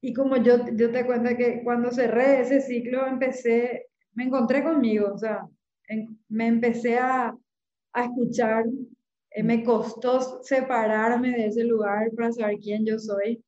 y 0.00 0.14
como 0.14 0.36
yo, 0.36 0.64
yo 0.74 0.90
te 0.90 1.04
cuento 1.04 1.36
que 1.36 1.62
cuando 1.62 1.90
cerré 1.90 2.40
ese 2.40 2.60
ciclo, 2.60 3.06
empecé, 3.06 3.86
me 4.14 4.24
encontré 4.24 4.62
conmigo, 4.62 5.12
o 5.12 5.18
sea, 5.18 5.46
me 6.28 6.46
empecé 6.46 6.98
a, 6.98 7.36
a 7.92 8.04
escuchar, 8.04 8.64
eh, 9.30 9.42
me 9.42 9.62
costó 9.62 10.42
separarme 10.42 11.32
de 11.32 11.46
ese 11.46 11.64
lugar 11.64 12.10
para 12.16 12.32
saber 12.32 12.58
quién 12.58 12.86
yo 12.86 12.98
soy. 12.98 13.44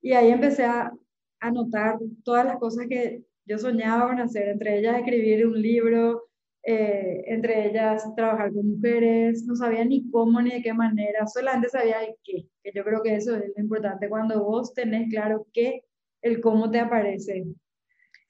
Y 0.00 0.12
ahí 0.12 0.30
empecé 0.30 0.64
a, 0.64 0.92
a 1.40 1.50
notar 1.50 1.98
todas 2.24 2.46
las 2.46 2.58
cosas 2.58 2.86
que 2.88 3.22
yo 3.44 3.58
soñaba 3.58 4.08
con 4.08 4.20
hacer, 4.20 4.48
entre 4.48 4.78
ellas 4.78 4.98
escribir 4.98 5.46
un 5.46 5.60
libro, 5.60 6.28
eh, 6.64 7.24
entre 7.26 7.68
ellas 7.68 8.04
trabajar 8.14 8.52
con 8.52 8.68
mujeres, 8.76 9.44
no 9.46 9.56
sabía 9.56 9.84
ni 9.84 10.08
cómo 10.10 10.40
ni 10.40 10.50
de 10.50 10.62
qué 10.62 10.72
manera, 10.72 11.26
solamente 11.26 11.68
sabía 11.68 12.04
el 12.04 12.14
qué, 12.22 12.46
que 12.62 12.72
yo 12.72 12.84
creo 12.84 13.02
que 13.02 13.16
eso 13.16 13.36
es 13.36 13.52
lo 13.56 13.62
importante, 13.62 14.08
cuando 14.08 14.44
vos 14.44 14.72
tenés 14.72 15.10
claro 15.10 15.46
qué, 15.52 15.82
el 16.22 16.40
cómo 16.40 16.70
te 16.70 16.78
aparece, 16.78 17.44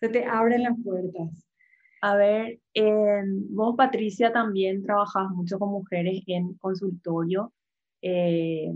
se 0.01 0.09
te 0.09 0.25
abren 0.25 0.63
las 0.63 0.77
puertas. 0.83 1.47
A 2.01 2.17
ver, 2.17 2.59
vos 3.51 3.77
Patricia 3.77 4.33
también 4.33 4.83
trabajas 4.83 5.31
mucho 5.31 5.59
con 5.59 5.71
mujeres 5.71 6.23
en 6.27 6.55
consultorio. 6.55 7.53
Eh, 8.01 8.73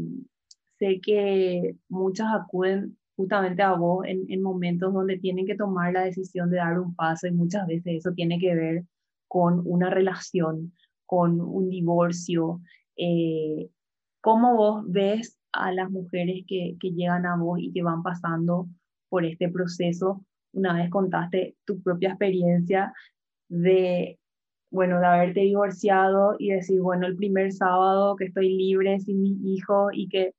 sé 0.79 1.01
que 1.01 1.75
muchas 1.89 2.29
acuden 2.33 2.97
justamente 3.17 3.63
a 3.63 3.73
vos 3.73 4.05
en 4.07 4.43
momentos 4.43 4.93
donde 4.95 5.19
tienen 5.19 5.47
que 5.47 5.57
tomar 5.57 5.93
la 5.93 6.05
decisión 6.05 6.51
de 6.51 6.59
dar 6.59 6.79
un 6.79 6.95
paso 6.95 7.27
y 7.27 7.33
muchas 7.33 7.67
veces 7.67 7.97
eso 7.97 8.13
tiene 8.13 8.39
que 8.39 8.55
ver 8.55 8.85
con 9.29 9.63
una 9.65 9.91
relación, 9.91 10.73
con 11.05 11.41
un 11.41 11.69
divorcio. 11.69 12.61
Eh, 12.97 13.71
¿Cómo 14.21 14.57
vos 14.57 14.85
ves 14.89 15.39
a 15.53 15.73
las 15.73 15.91
mujeres 15.91 16.45
que, 16.47 16.77
que 16.81 16.91
llegan 16.91 17.27
a 17.27 17.37
vos 17.37 17.59
y 17.61 17.73
que 17.73 17.83
van 17.83 18.03
pasando 18.03 18.69
por 19.09 19.25
este 19.25 19.49
proceso? 19.49 20.25
Una 20.53 20.75
vez 20.75 20.91
contaste 20.91 21.57
tu 21.65 21.81
propia 21.83 22.11
experiencia 22.11 22.93
de, 23.49 24.19
bueno, 24.71 25.01
de 25.01 25.07
haberte 25.07 25.41
divorciado 25.41 26.37
y 26.39 26.51
decir, 26.51 26.81
bueno, 26.81 27.07
el 27.07 27.17
primer 27.17 27.53
sábado 27.53 28.17
que 28.17 28.27
estoy 28.27 28.57
libre 28.57 28.99
sin 29.01 29.23
mi 29.23 29.39
hijo 29.55 29.89
y 29.93 30.09
que 30.09 30.35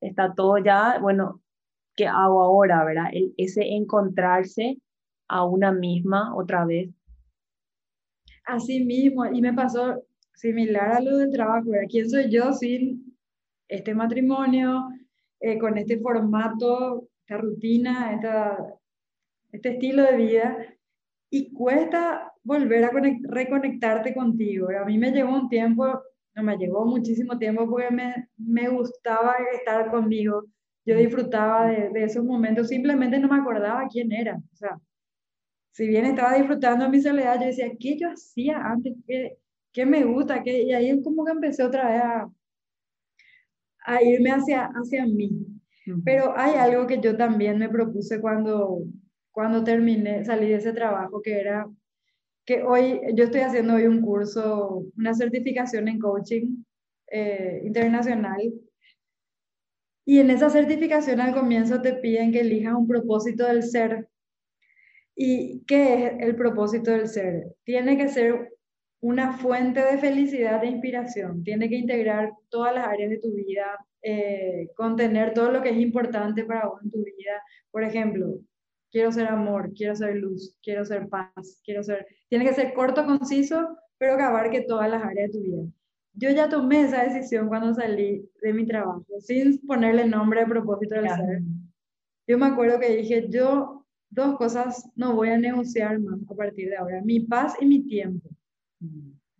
está 0.00 0.34
todo 0.34 0.58
ya, 0.58 0.98
bueno, 1.00 1.40
¿qué 1.96 2.06
hago 2.06 2.42
ahora, 2.42 2.84
verdad? 2.84 3.06
El, 3.12 3.34
ese 3.36 3.62
encontrarse 3.74 4.78
a 5.28 5.44
una 5.44 5.72
misma 5.72 6.34
otra 6.34 6.64
vez. 6.64 6.90
Así 8.44 8.84
mismo, 8.84 9.26
y 9.26 9.40
me 9.40 9.52
pasó 9.52 10.02
similar 10.34 10.92
a 10.92 11.00
lo 11.00 11.18
del 11.18 11.32
trabajo, 11.32 11.70
¿verdad? 11.70 11.88
¿Quién 11.88 12.08
soy 12.08 12.30
yo 12.30 12.52
sin 12.52 13.16
este 13.68 13.94
matrimonio, 13.94 14.88
eh, 15.40 15.58
con 15.58 15.76
este 15.78 15.98
formato, 15.98 17.08
esta 17.20 17.36
rutina, 17.38 18.14
esta, 18.14 18.56
este 19.52 19.70
estilo 19.70 20.02
de 20.02 20.16
vida? 20.16 20.56
Y 21.30 21.52
cuesta 21.52 22.32
volver 22.42 22.84
a 22.84 22.90
reconectarte 23.22 24.14
contigo. 24.14 24.68
A 24.70 24.84
mí 24.84 24.98
me 24.98 25.12
llevó 25.12 25.34
un 25.34 25.48
tiempo, 25.48 25.86
no 26.34 26.42
me 26.42 26.56
llevó 26.56 26.84
muchísimo 26.86 27.38
tiempo 27.38 27.68
porque 27.68 27.90
me, 27.90 28.28
me 28.36 28.68
gustaba 28.68 29.36
estar 29.52 29.90
conmigo. 29.90 30.44
Yo 30.86 30.96
disfrutaba 30.96 31.66
de, 31.66 31.90
de, 31.90 32.04
esos 32.04 32.24
momentos, 32.24 32.68
simplemente 32.68 33.18
no 33.18 33.28
me 33.28 33.38
acordaba 33.38 33.86
quién 33.88 34.10
era. 34.12 34.36
O 34.36 34.56
sea, 34.56 34.80
si 35.72 35.86
bien 35.88 36.04
estaba 36.06 36.34
disfrutando 36.36 36.88
mi 36.88 37.00
soledad, 37.00 37.40
yo 37.40 37.46
decía, 37.46 37.70
¿qué 37.78 37.96
yo 37.98 38.08
hacía 38.10 38.58
antes? 38.58 38.94
¿Qué, 39.06 39.38
qué 39.72 39.86
me 39.86 40.04
gusta? 40.04 40.42
¿Qué? 40.42 40.62
Y 40.64 40.72
ahí 40.72 40.90
es 40.90 41.02
como 41.04 41.24
que 41.24 41.32
empecé 41.32 41.62
otra 41.64 41.88
vez 41.90 42.02
a, 42.02 42.30
a 43.86 44.02
irme 44.02 44.30
hacia, 44.30 44.66
hacia 44.66 45.06
mí. 45.06 45.30
Pero 46.04 46.34
hay 46.36 46.54
algo 46.54 46.86
que 46.86 47.00
yo 47.00 47.16
también 47.16 47.58
me 47.58 47.68
propuse 47.68 48.20
cuando, 48.20 48.82
cuando 49.32 49.64
terminé, 49.64 50.24
salí 50.24 50.48
de 50.48 50.56
ese 50.56 50.72
trabajo, 50.72 51.20
que 51.22 51.40
era 51.40 51.66
que 52.46 52.62
hoy 52.64 53.00
yo 53.14 53.24
estoy 53.24 53.42
haciendo 53.42 53.76
hoy 53.76 53.86
un 53.86 54.02
curso, 54.02 54.84
una 54.98 55.14
certificación 55.14 55.88
en 55.88 56.00
coaching 56.00 56.64
eh, 57.12 57.62
internacional. 57.64 58.40
Y 60.04 60.18
en 60.18 60.28
esa 60.28 60.50
certificación 60.50 61.20
al 61.20 61.32
comienzo 61.34 61.80
te 61.80 61.94
piden 61.94 62.32
que 62.32 62.40
elijas 62.40 62.74
un 62.74 62.86
propósito 62.86 63.46
del 63.46 63.62
ser. 63.62 64.09
¿Y 65.14 65.64
qué 65.66 66.06
es 66.06 66.12
el 66.20 66.36
propósito 66.36 66.90
del 66.90 67.08
ser? 67.08 67.54
Tiene 67.64 67.96
que 67.96 68.08
ser 68.08 68.50
una 69.00 69.38
fuente 69.38 69.80
de 69.80 69.98
felicidad 69.98 70.62
e 70.62 70.68
inspiración. 70.68 71.42
Tiene 71.42 71.68
que 71.68 71.76
integrar 71.76 72.32
todas 72.48 72.74
las 72.74 72.86
áreas 72.86 73.10
de 73.10 73.18
tu 73.18 73.32
vida, 73.34 73.64
eh, 74.02 74.68
contener 74.76 75.32
todo 75.34 75.50
lo 75.50 75.62
que 75.62 75.70
es 75.70 75.76
importante 75.78 76.44
para 76.44 76.68
vos 76.68 76.82
en 76.82 76.90
tu 76.90 76.98
vida. 76.98 77.42
Por 77.70 77.82
ejemplo, 77.82 78.38
quiero 78.90 79.10
ser 79.12 79.28
amor, 79.28 79.72
quiero 79.74 79.94
ser 79.96 80.16
luz, 80.16 80.56
quiero 80.62 80.84
ser 80.84 81.08
paz, 81.08 81.60
quiero 81.64 81.82
ser... 81.82 82.06
Tiene 82.28 82.44
que 82.44 82.54
ser 82.54 82.74
corto, 82.74 83.04
conciso, 83.04 83.76
pero 83.98 84.16
que 84.16 84.22
abarque 84.22 84.62
todas 84.62 84.90
las 84.90 85.02
áreas 85.02 85.30
de 85.30 85.38
tu 85.38 85.42
vida. 85.42 85.62
Yo 86.14 86.30
ya 86.30 86.48
tomé 86.48 86.82
esa 86.82 87.04
decisión 87.04 87.48
cuando 87.48 87.72
salí 87.72 88.28
de 88.42 88.52
mi 88.52 88.66
trabajo, 88.66 89.04
sin 89.20 89.58
ponerle 89.66 90.06
nombre 90.06 90.40
de 90.40 90.46
propósito 90.46 90.96
del 90.96 91.08
ser. 91.08 91.40
Yo 92.26 92.38
me 92.38 92.46
acuerdo 92.46 92.78
que 92.78 92.96
dije, 92.96 93.26
yo 93.28 93.79
dos 94.10 94.36
cosas 94.36 94.90
no 94.96 95.14
voy 95.14 95.30
a 95.30 95.38
negociar 95.38 95.98
más 96.00 96.20
a 96.28 96.34
partir 96.34 96.68
de 96.68 96.76
ahora, 96.76 97.00
mi 97.02 97.20
paz 97.20 97.54
y 97.60 97.66
mi 97.66 97.86
tiempo. 97.86 98.28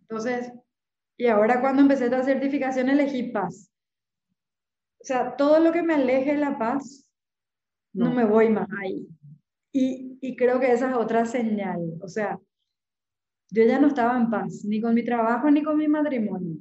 Entonces, 0.01 0.51
y 1.17 1.27
ahora 1.27 1.61
cuando 1.61 1.81
empecé 1.81 2.05
esta 2.05 2.23
certificación 2.23 2.89
elegí 2.89 3.31
paz. 3.31 3.69
O 4.99 5.03
sea, 5.03 5.35
todo 5.35 5.59
lo 5.59 5.71
que 5.71 5.83
me 5.83 5.95
aleje 5.95 6.33
de 6.33 6.39
la 6.39 6.57
paz, 6.57 7.07
no, 7.93 8.05
no 8.05 8.15
me 8.15 8.25
voy 8.25 8.49
más 8.49 8.67
ahí. 8.81 9.07
Y, 9.73 10.17
y 10.21 10.35
creo 10.35 10.59
que 10.59 10.71
esa 10.71 10.89
es 10.89 10.95
otra 10.95 11.25
señal. 11.25 11.79
O 12.01 12.07
sea, 12.07 12.39
yo 13.49 13.63
ya 13.63 13.79
no 13.79 13.87
estaba 13.87 14.17
en 14.17 14.29
paz, 14.29 14.63
ni 14.63 14.79
con 14.79 14.93
mi 14.93 15.03
trabajo, 15.03 15.51
ni 15.51 15.63
con 15.63 15.77
mi 15.77 15.87
matrimonio. 15.87 16.57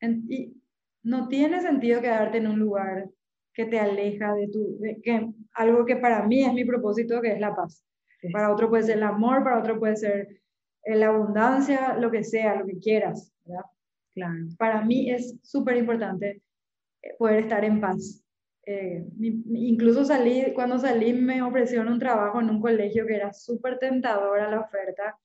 y 0.00 0.54
no 1.02 1.28
tiene 1.28 1.60
sentido 1.60 2.00
quedarte 2.00 2.38
en 2.38 2.48
un 2.48 2.58
lugar 2.58 3.08
que 3.58 3.66
te 3.66 3.80
aleja 3.80 4.34
de 4.34 4.46
tu, 4.46 4.78
que, 5.02 5.32
algo 5.54 5.84
que 5.84 5.96
para 5.96 6.22
mí 6.22 6.44
es 6.44 6.54
mi 6.54 6.64
propósito, 6.64 7.20
que 7.20 7.32
es 7.32 7.40
la 7.40 7.56
paz. 7.56 7.84
Para 8.32 8.52
otro 8.52 8.68
puede 8.68 8.84
ser 8.84 8.98
el 8.98 9.02
amor, 9.02 9.42
para 9.42 9.58
otro 9.58 9.80
puede 9.80 9.96
ser 9.96 10.28
eh, 10.84 10.94
la 10.94 11.08
abundancia, 11.08 11.98
lo 11.98 12.08
que 12.08 12.22
sea, 12.22 12.54
lo 12.54 12.64
que 12.66 12.78
quieras, 12.78 13.32
¿verdad? 13.44 13.64
Claro. 14.14 14.46
Para 14.58 14.84
mí 14.84 15.10
es 15.10 15.40
súper 15.42 15.76
importante 15.76 16.40
eh, 17.02 17.14
poder 17.18 17.40
estar 17.40 17.64
en 17.64 17.80
paz. 17.80 18.24
Eh, 18.64 19.04
incluso 19.18 20.04
salí, 20.04 20.52
cuando 20.54 20.78
salí 20.78 21.12
me 21.12 21.42
ofrecieron 21.42 21.88
un 21.88 21.98
trabajo 21.98 22.40
en 22.40 22.50
un 22.50 22.60
colegio 22.60 23.06
que 23.06 23.16
era 23.16 23.32
súper 23.32 23.80
tentadora 23.80 24.48
la 24.48 24.60
oferta. 24.60 25.18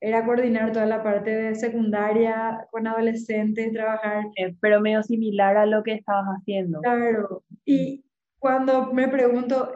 Era 0.00 0.24
coordinar 0.24 0.72
toda 0.72 0.86
la 0.86 1.02
parte 1.02 1.30
de 1.30 1.54
secundaria 1.54 2.66
con 2.70 2.86
adolescentes, 2.86 3.72
trabajar. 3.72 4.24
Pero 4.60 4.80
medio 4.80 5.02
similar 5.02 5.56
a 5.56 5.66
lo 5.66 5.82
que 5.82 5.94
estabas 5.94 6.26
haciendo. 6.38 6.80
Claro. 6.80 7.42
Y 7.64 8.04
cuando 8.38 8.92
me 8.92 9.08
pregunto, 9.08 9.72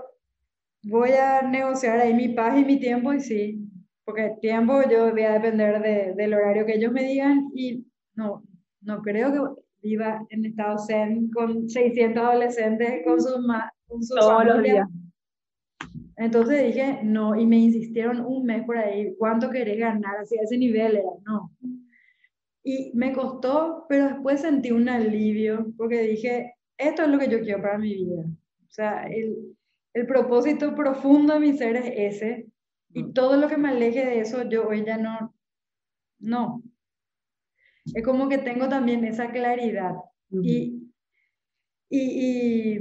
voy 0.85 1.11
a 1.11 1.43
negociar 1.43 1.99
ahí 2.01 2.15
mi 2.15 2.29
paz 2.29 2.59
y 2.59 2.65
mi 2.65 2.79
tiempo, 2.79 3.13
y 3.13 3.21
sí, 3.21 3.69
porque 4.05 4.27
el 4.27 4.41
tiempo 4.41 4.83
yo 4.89 5.11
voy 5.11 5.23
a 5.23 5.33
depender 5.33 5.83
de, 5.83 6.15
del 6.15 6.35
horario 6.35 6.67
que 6.67 6.75
ellos 6.75 6.93
me 6.93 7.05
digan 7.05 7.51
y 7.55 7.87
no, 8.15 8.45
no 8.81 9.03
creo 9.03 9.33
que 9.33 9.63
viva 9.83 10.25
en 10.31 10.45
estado 10.45 10.79
zen 10.79 11.31
con 11.31 11.69
600 11.69 12.23
adolescentes 12.23 13.03
con 13.05 13.21
sus, 13.21 13.37
con 13.87 14.03
sus 14.03 14.19
Todos 14.19 14.45
los 14.45 14.63
días. 14.63 14.89
Entonces 16.17 16.67
dije, 16.67 17.01
no, 17.03 17.39
y 17.39 17.47
me 17.47 17.59
insistieron 17.59 18.25
un 18.25 18.45
mes 18.45 18.65
por 18.65 18.77
ahí, 18.77 19.15
¿cuánto 19.19 19.51
querés 19.51 19.79
ganar? 19.79 20.19
Así 20.21 20.39
a 20.39 20.43
ese 20.43 20.59
nivel 20.59 20.97
era, 20.97 21.09
no. 21.25 21.51
Y 22.65 22.93
me 22.95 23.13
costó, 23.13 23.87
pero 23.89 24.09
después 24.09 24.41
sentí 24.41 24.71
un 24.71 24.89
alivio, 24.89 25.73
porque 25.77 26.03
dije, 26.03 26.55
esto 26.79 27.03
es 27.03 27.09
lo 27.09 27.19
que 27.19 27.29
yo 27.29 27.41
quiero 27.41 27.63
para 27.63 27.79
mi 27.79 27.95
vida. 27.95 28.25
O 28.25 28.73
sea, 28.73 29.07
el, 29.07 29.57
el 29.95 30.07
propósito 30.07 30.75
profundo 30.75 31.35
de 31.35 31.41
mi 31.41 31.57
ser 31.57 31.77
es 31.77 31.93
ese, 32.17 32.47
y 32.95 33.05
mm. 33.05 33.13
todo 33.15 33.37
lo 33.37 33.49
que 33.49 33.57
me 33.57 33.71
aleje 33.71 34.05
de 34.05 34.21
eso, 34.21 34.49
yo 34.49 34.69
hoy 34.69 34.85
ya 34.85 34.99
no, 34.99 35.35
no, 36.21 36.63
es 37.85 38.05
como 38.05 38.29
que 38.29 38.39
tengo 38.39 38.69
también 38.69 39.05
esa 39.05 39.31
claridad. 39.31 39.95
y, 40.31 40.93
y, 41.91 41.99
y, 41.99 42.79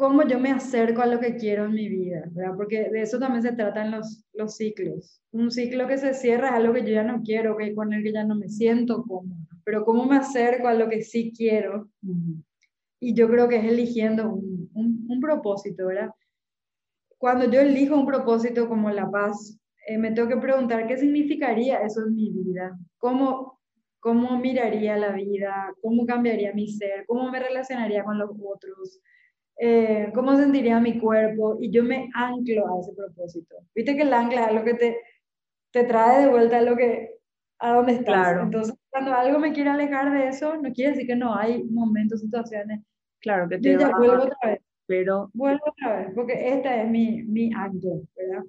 cómo 0.00 0.26
yo 0.26 0.40
me 0.40 0.50
acerco 0.50 1.02
a 1.02 1.06
lo 1.06 1.20
que 1.20 1.36
quiero 1.36 1.66
en 1.66 1.74
mi 1.74 1.88
vida, 1.88 2.24
¿verdad? 2.30 2.54
Porque 2.56 2.88
de 2.88 3.02
eso 3.02 3.18
también 3.18 3.42
se 3.42 3.52
tratan 3.52 3.90
los, 3.90 4.24
los 4.32 4.56
ciclos. 4.56 5.20
Un 5.30 5.50
ciclo 5.50 5.86
que 5.86 5.98
se 5.98 6.14
cierra 6.14 6.48
es 6.48 6.54
algo 6.54 6.72
que 6.72 6.80
yo 6.80 6.94
ya 6.94 7.04
no 7.04 7.22
quiero, 7.22 7.54
que 7.58 7.74
con 7.74 7.92
el 7.92 8.02
que 8.02 8.12
ya 8.12 8.24
no 8.24 8.34
me 8.34 8.48
siento 8.48 9.04
cómodo. 9.04 9.36
Pero 9.62 9.84
cómo 9.84 10.06
me 10.06 10.16
acerco 10.16 10.68
a 10.68 10.74
lo 10.74 10.88
que 10.88 11.02
sí 11.02 11.32
quiero. 11.36 11.90
Y 12.98 13.14
yo 13.14 13.28
creo 13.28 13.46
que 13.46 13.56
es 13.56 13.64
eligiendo 13.64 14.32
un, 14.32 14.70
un, 14.72 15.06
un 15.06 15.20
propósito, 15.20 15.86
¿verdad? 15.86 16.10
Cuando 17.18 17.50
yo 17.50 17.60
elijo 17.60 17.94
un 17.94 18.06
propósito 18.06 18.66
como 18.70 18.90
la 18.90 19.10
paz, 19.10 19.60
eh, 19.86 19.98
me 19.98 20.12
tengo 20.12 20.28
que 20.28 20.38
preguntar 20.38 20.86
qué 20.86 20.96
significaría 20.96 21.82
eso 21.82 22.06
en 22.06 22.14
mi 22.14 22.30
vida, 22.30 22.78
cómo, 22.96 23.60
cómo 23.98 24.38
miraría 24.38 24.96
la 24.96 25.12
vida, 25.12 25.74
cómo 25.82 26.06
cambiaría 26.06 26.54
mi 26.54 26.68
ser, 26.68 27.04
cómo 27.06 27.30
me 27.30 27.38
relacionaría 27.38 28.02
con 28.02 28.18
los 28.18 28.30
otros, 28.30 29.00
eh, 29.62 30.10
cómo 30.14 30.34
sentiría 30.36 30.80
mi 30.80 30.98
cuerpo 30.98 31.58
y 31.60 31.70
yo 31.70 31.84
me 31.84 32.08
anclo 32.14 32.66
a 32.66 32.80
ese 32.80 32.94
propósito. 32.94 33.56
Viste 33.74 33.94
que 33.94 34.02
el 34.02 34.12
ancla 34.14 34.46
es 34.46 34.54
lo 34.54 34.64
que 34.64 34.72
te, 34.72 34.96
te 35.70 35.84
trae 35.84 36.22
de 36.22 36.30
vuelta 36.30 36.58
a 36.58 36.62
lo 36.62 36.74
que 36.76 37.18
a 37.58 37.74
dónde 37.74 37.92
estás. 37.92 38.06
Claro. 38.06 38.42
Entonces, 38.44 38.74
cuando 38.88 39.12
algo 39.12 39.38
me 39.38 39.52
quiere 39.52 39.68
alejar 39.68 40.12
de 40.12 40.28
eso, 40.28 40.56
no 40.56 40.72
quiere 40.72 40.92
decir 40.92 41.06
que 41.06 41.14
no 41.14 41.34
hay 41.36 41.62
momentos, 41.64 42.22
situaciones. 42.22 42.80
Claro, 43.20 43.50
que 43.50 43.58
te 43.58 43.74
yo 43.74 43.80
ya 43.80 43.90
vuelvo 43.98 44.22
otra 44.22 44.38
vez. 44.46 44.60
Pero 44.86 45.30
vuelvo 45.34 45.62
otra 45.66 45.98
vez, 45.98 46.08
porque 46.14 46.54
esta 46.54 46.82
es 46.82 46.90
mi 46.90 47.22
mi 47.24 47.52
ancla, 47.54 47.96
¿verdad? 48.16 48.44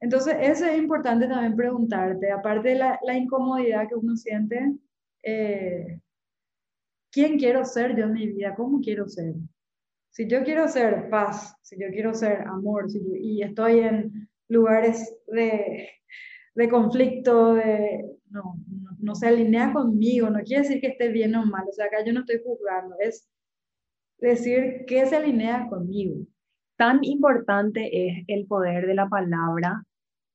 Entonces, 0.00 0.36
eso 0.40 0.66
es 0.66 0.76
importante 0.76 1.26
también 1.26 1.56
preguntarte, 1.56 2.30
aparte 2.30 2.68
de 2.68 2.74
la, 2.74 3.00
la 3.02 3.16
incomodidad 3.16 3.88
que 3.88 3.94
uno 3.94 4.14
siente, 4.14 4.74
eh, 5.22 5.98
¿quién 7.10 7.38
quiero 7.38 7.64
ser 7.64 7.96
yo 7.96 8.04
en 8.04 8.12
mi 8.12 8.26
vida? 8.26 8.54
¿Cómo 8.54 8.80
quiero 8.82 9.08
ser? 9.08 9.32
Si 10.14 10.28
yo 10.28 10.42
quiero 10.44 10.68
ser 10.68 11.10
paz, 11.10 11.56
si 11.62 11.76
yo 11.78 11.88
quiero 11.90 12.14
ser 12.14 12.42
amor, 12.42 12.88
si 12.90 13.00
y 13.20 13.42
estoy 13.42 13.80
en 13.80 14.28
lugares 14.48 15.14
de, 15.26 15.88
de 16.54 16.68
conflicto, 16.68 17.54
de, 17.54 18.04
no, 18.30 18.56
no, 18.68 18.90
no, 19.00 19.14
se 19.14 19.26
alinea 19.28 19.72
conmigo, 19.72 20.30
no 20.30 20.40
quiere 20.44 20.62
decir 20.62 20.80
que 20.80 20.88
esté 20.88 21.08
bien 21.08 21.34
o 21.34 21.44
mal, 21.44 21.64
o 21.68 21.72
sea, 21.72 21.86
acá 21.86 21.98
yo 22.06 22.12
no 22.12 22.20
estoy 22.20 22.40
juzgando, 22.44 22.94
es 23.00 23.28
decir, 24.18 24.84
¿qué 24.86 25.04
se 25.04 25.16
alinea 25.16 25.66
conmigo? 25.68 26.24
tan 26.76 27.04
importante 27.04 28.08
es 28.08 28.24
el 28.28 28.46
poder 28.46 28.86
de 28.86 28.94
la 28.94 29.08
palabra, 29.08 29.84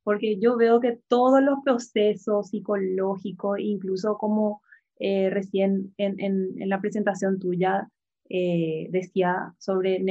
porque 0.04 0.40
yo 0.40 0.58
veo 0.58 0.80
que 0.80 1.00
todos 1.08 1.42
los 1.42 1.60
procesos 1.64 2.50
psicológicos, 2.50 3.60
incluso 3.60 4.18
como 4.18 4.62
eh, 5.00 5.30
recién 5.30 5.94
en, 5.98 6.20
en, 6.20 6.70
la 6.70 6.82
presentación 6.82 7.40
tuya 7.40 7.90
eh, 8.30 8.88
decía 8.92 9.56
sobre 9.58 10.04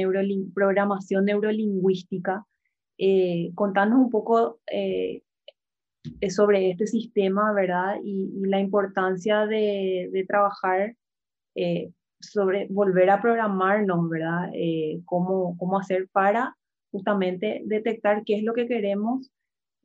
programación 0.53 1.23
neurolingüística, 1.25 2.45
eh, 2.97 3.51
contanos 3.55 3.99
un 3.99 4.09
poco 4.09 4.59
eh, 4.69 5.23
sobre 6.29 6.71
este 6.71 6.85
sistema, 6.85 7.53
¿verdad? 7.53 7.95
Y, 8.03 8.29
la 8.45 8.59
importancia 8.59 9.45
de, 9.45 10.09
de 10.11 10.25
trabajar 10.25 10.95
sobre 12.19 12.67
volver 12.69 13.09
a 13.09 13.21
programarnos, 13.21 14.09
¿verdad? 14.09 14.49
cómo, 15.05 15.57
cómo 15.57 15.79
hacer 15.79 16.07
para 16.11 16.55
justamente 16.91 17.61
detectar 17.65 18.23
qué 18.25 18.35
es 18.35 18.43
lo 18.43 18.53
que 18.53 18.67
queremos 18.67 19.29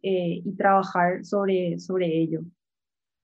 y 0.03 0.57
trabajar 0.57 1.25
sobre, 1.25 1.79
sobre 1.79 2.07
ello. 2.07 2.42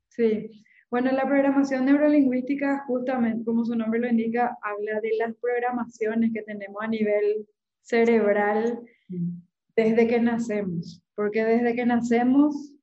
Sí, 0.09 0.51
bueno, 0.91 1.13
la 1.13 1.25
programación 1.25 1.87
neurolingüística, 1.87 2.85
justamente 2.87 3.45
como 3.45 3.65
su 3.65 3.77
nombre 3.77 4.01
lo 4.01 4.09
indica, 4.09 4.59
habla 4.61 5.01
de 5.01 5.13
las 5.19 5.35
programaciones 5.37 6.33
que 6.33 6.43
tenemos 6.43 6.83
a 6.83 6.89
nivel 6.89 7.47
cerebral 7.83 8.81
desde 9.77 10.09
que 10.09 10.21
nacemos, 10.21 11.01
porque 11.15 11.45
desde 11.45 11.77
que 11.77 11.87
nacemos 11.87 12.75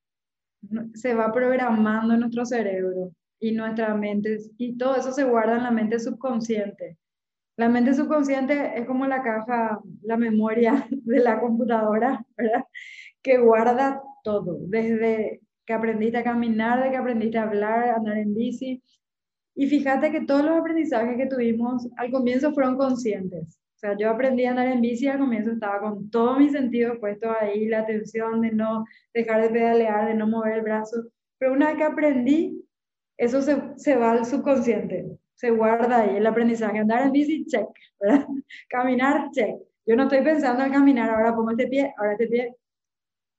se 0.94 1.14
va 1.14 1.34
programando 1.34 2.18
nuestro 2.18 2.46
cerebro 2.46 3.12
y 3.40 3.52
nuestra 3.52 3.94
mente, 3.94 4.38
y 4.58 4.78
todo 4.78 4.96
eso 4.96 5.12
se 5.12 5.26
guarda 5.26 5.58
en 5.58 5.64
la 5.64 5.72
mente 5.72 6.00
subconsciente. 6.00 6.98
La 7.58 7.68
mente 7.68 7.94
subconsciente 7.94 8.80
es 8.80 8.86
como 8.86 9.06
la 9.06 9.22
caja, 9.22 9.80
la 10.04 10.16
memoria 10.16 10.88
de 10.92 11.20
la 11.20 11.42
computadora, 11.42 12.26
¿verdad? 12.38 12.64
Que 13.22 13.38
guarda 13.38 14.02
todo, 14.24 14.60
desde 14.68 15.42
que 15.68 15.74
aprendiste 15.74 16.18
a 16.18 16.24
caminar, 16.24 16.82
de 16.82 16.90
que 16.92 16.98
aprendiste 16.98 17.38
a 17.38 17.44
hablar, 17.44 17.90
a 17.90 17.96
andar 17.98 18.18
en 18.18 18.34
bici. 18.34 18.82
Y 19.54 19.68
fíjate 19.68 20.12
que 20.12 20.22
todos 20.22 20.44
los 20.46 20.58
aprendizajes 20.58 21.18
que 21.18 21.28
tuvimos 21.28 21.88
al 21.98 22.10
comienzo 22.10 22.54
fueron 22.54 22.78
conscientes. 22.78 23.60
O 23.76 23.80
sea, 23.80 23.96
yo 23.98 24.10
aprendí 24.10 24.46
a 24.46 24.52
andar 24.52 24.68
en 24.68 24.82
bici 24.82 25.08
al 25.08 25.20
comienzo 25.20 25.52
estaba 25.52 25.82
con 25.82 26.10
todo 26.10 26.40
mi 26.40 26.50
sentido 26.50 27.00
puesto 27.00 27.30
ahí, 27.40 27.68
la 27.68 27.80
atención 27.80 28.42
de 28.42 28.52
no 28.52 28.86
dejar 29.14 29.42
de 29.44 29.50
pedalear, 29.50 30.08
de 30.08 30.14
no 30.16 30.28
mover 30.28 30.54
el 30.54 30.62
brazo. 30.62 31.04
Pero 31.38 31.54
una 31.54 31.68
vez 31.68 31.78
que 31.78 31.84
aprendí, 31.84 32.66
eso 33.18 33.42
se, 33.42 33.62
se 33.76 33.96
va 33.98 34.12
al 34.12 34.26
subconsciente, 34.26 35.06
se 35.36 35.52
guarda 35.52 36.02
ahí 36.02 36.16
el 36.18 36.26
aprendizaje. 36.26 36.80
Andar 36.80 37.08
en 37.08 37.12
bici, 37.12 37.46
check, 37.46 37.68
¿verdad? 38.00 38.26
Caminar, 38.70 39.30
check. 39.32 39.56
Yo 39.86 39.96
no 39.96 40.04
estoy 40.04 40.24
pensando 40.24 40.64
en 40.64 40.72
caminar, 40.72 41.10
ahora 41.10 41.36
pongo 41.36 41.52
este 41.52 41.68
pie, 41.68 41.94
ahora 41.98 42.14
este 42.14 42.28
pie, 42.28 42.56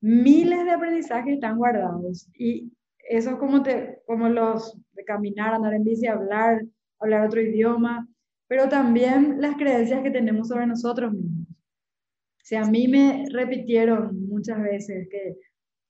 miles 0.01 0.65
de 0.65 0.71
aprendizajes 0.71 1.35
están 1.35 1.59
guardados 1.59 2.29
y 2.35 2.73
eso 3.09 3.31
es 3.31 3.37
como, 3.37 3.63
te, 3.63 4.03
como 4.07 4.29
los 4.29 4.77
de 4.93 5.05
caminar, 5.05 5.55
andar 5.55 5.75
en 5.75 5.85
bici, 5.85 6.07
hablar, 6.07 6.65
hablar 6.99 7.27
otro 7.27 7.41
idioma, 7.41 8.07
pero 8.47 8.69
también 8.69 9.41
las 9.41 9.57
creencias 9.57 10.03
que 10.03 10.11
tenemos 10.11 10.49
sobre 10.49 10.67
nosotros 10.67 11.13
mismos. 11.13 11.47
O 11.49 12.45
sea, 12.49 12.63
a 12.63 12.71
mí 12.71 12.87
me 12.89 13.25
repitieron 13.31 14.29
muchas 14.29 14.63
veces 14.63 15.09
que 15.11 15.37